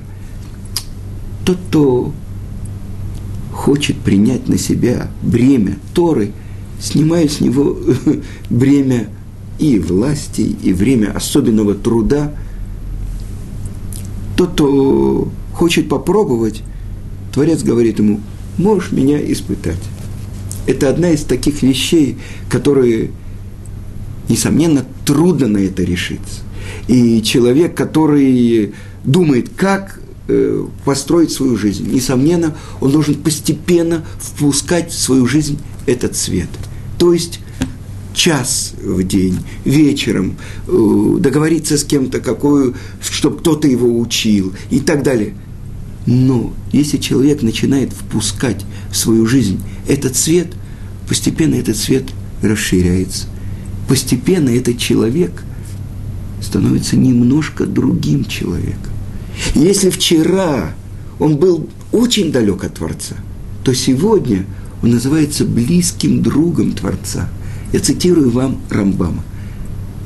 Тот, 1.44 1.58
кто 1.68 2.12
хочет 3.52 3.96
принять 3.96 4.48
на 4.48 4.58
себя 4.58 5.10
бремя 5.22 5.78
Торы, 5.94 6.32
снимая 6.80 7.28
с 7.28 7.40
него 7.40 7.76
бремя 8.50 9.08
и 9.58 9.78
власти, 9.78 10.42
и 10.62 10.72
время 10.72 11.12
особенного 11.12 11.74
труда, 11.74 12.34
тот, 14.36 14.52
кто 14.52 15.28
хочет 15.52 15.88
попробовать, 15.88 16.62
Творец 17.32 17.62
говорит 17.62 17.98
ему, 17.98 18.20
можешь 18.56 18.92
меня 18.92 19.20
испытать. 19.32 19.78
Это 20.66 20.90
одна 20.90 21.10
из 21.10 21.22
таких 21.22 21.62
вещей, 21.62 22.18
которые, 22.50 23.10
несомненно, 24.28 24.84
трудно 25.06 25.48
на 25.48 25.58
это 25.58 25.82
решиться. 25.82 26.40
И 26.88 27.22
человек, 27.22 27.74
который 27.74 28.74
думает, 29.04 29.48
как 29.56 30.00
э, 30.28 30.66
построить 30.84 31.30
свою 31.30 31.56
жизнь, 31.56 31.90
несомненно, 31.90 32.54
он 32.80 32.92
должен 32.92 33.14
постепенно 33.14 34.04
впускать 34.18 34.90
в 34.90 34.98
свою 35.00 35.26
жизнь 35.26 35.58
этот 35.86 36.16
свет. 36.16 36.48
То 36.98 37.14
есть 37.14 37.40
час 38.12 38.74
в 38.82 39.02
день, 39.04 39.38
вечером, 39.64 40.36
э, 40.66 41.16
договориться 41.18 41.78
с 41.78 41.84
кем-то, 41.84 42.20
какую, 42.20 42.74
чтобы 43.00 43.38
кто-то 43.38 43.68
его 43.68 43.98
учил 43.98 44.52
и 44.70 44.80
так 44.80 45.02
далее– 45.02 45.34
но 46.08 46.54
если 46.72 46.96
человек 46.96 47.42
начинает 47.42 47.92
впускать 47.92 48.64
в 48.90 48.96
свою 48.96 49.26
жизнь 49.26 49.60
этот 49.86 50.16
свет, 50.16 50.46
постепенно 51.06 51.54
этот 51.54 51.76
свет 51.76 52.04
расширяется. 52.40 53.26
Постепенно 53.86 54.48
этот 54.48 54.78
человек 54.78 55.44
становится 56.40 56.96
немножко 56.96 57.66
другим 57.66 58.24
человеком. 58.24 58.90
Если 59.54 59.90
вчера 59.90 60.72
он 61.18 61.36
был 61.36 61.68
очень 61.92 62.32
далек 62.32 62.64
от 62.64 62.76
Творца, 62.76 63.16
то 63.62 63.74
сегодня 63.74 64.46
он 64.82 64.92
называется 64.92 65.44
близким 65.44 66.22
другом 66.22 66.72
Творца. 66.72 67.28
Я 67.74 67.80
цитирую 67.80 68.30
вам 68.30 68.62
Рамбама. 68.70 69.24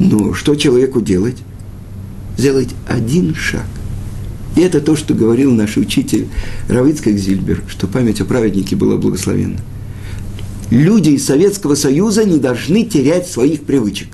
Но 0.01 0.35
что 0.35 0.57
человеку 0.57 1.01
делать? 1.01 1.37
Сделать 2.37 2.71
один 2.89 3.37
шаг 3.37 3.67
и 4.57 4.61
это 4.61 4.81
то, 4.81 4.97
что 4.97 5.15
говорил 5.15 5.53
наш 5.53 5.77
учитель 5.77 6.29
Равицкак 6.69 7.17
Зильбер, 7.17 7.63
что 7.69 7.87
память 7.87 8.21
о 8.21 8.25
праведнике 8.25 8.77
была 8.77 8.97
благословенна. 8.97 9.59
Люди 10.71 11.11
из 11.11 11.27
Советского 11.27 11.75
Союза 11.75 12.25
не 12.25 12.39
должны 12.39 12.85
терять 12.85 13.29
своих 13.29 13.63
привычек. 13.63 14.09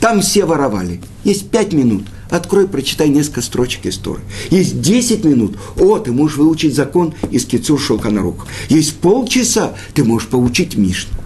Там 0.00 0.20
все 0.20 0.44
воровали. 0.44 1.00
Есть 1.24 1.48
пять 1.50 1.72
минут. 1.72 2.04
Открой, 2.30 2.66
прочитай 2.66 3.08
несколько 3.08 3.42
строчек 3.42 3.86
истории. 3.86 4.22
Есть 4.50 4.80
десять 4.80 5.24
минут. 5.24 5.56
О, 5.78 5.98
ты 5.98 6.12
можешь 6.12 6.36
выучить 6.36 6.74
закон 6.74 7.14
из 7.30 7.44
Кицур 7.44 7.80
Шелканарук. 7.80 8.46
Есть 8.68 8.96
полчаса, 8.96 9.74
ты 9.92 10.04
можешь 10.04 10.28
поучить 10.28 10.76
Мишну. 10.76 11.18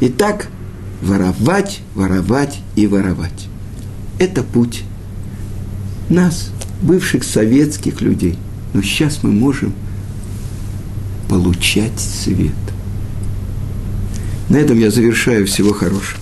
Итак, 0.00 0.48
воровать, 1.00 1.80
воровать 1.94 2.58
и 2.74 2.86
воровать. 2.86 3.48
Это 4.18 4.42
путь 4.42 4.82
нас– 6.10 6.50
бывших 6.82 7.24
советских 7.24 8.00
людей. 8.00 8.36
Но 8.74 8.82
сейчас 8.82 9.22
мы 9.22 9.30
можем 9.32 9.72
получать 11.28 11.98
свет. 11.98 12.52
На 14.48 14.56
этом 14.56 14.78
я 14.78 14.90
завершаю. 14.90 15.46
Всего 15.46 15.72
хорошего. 15.72 16.20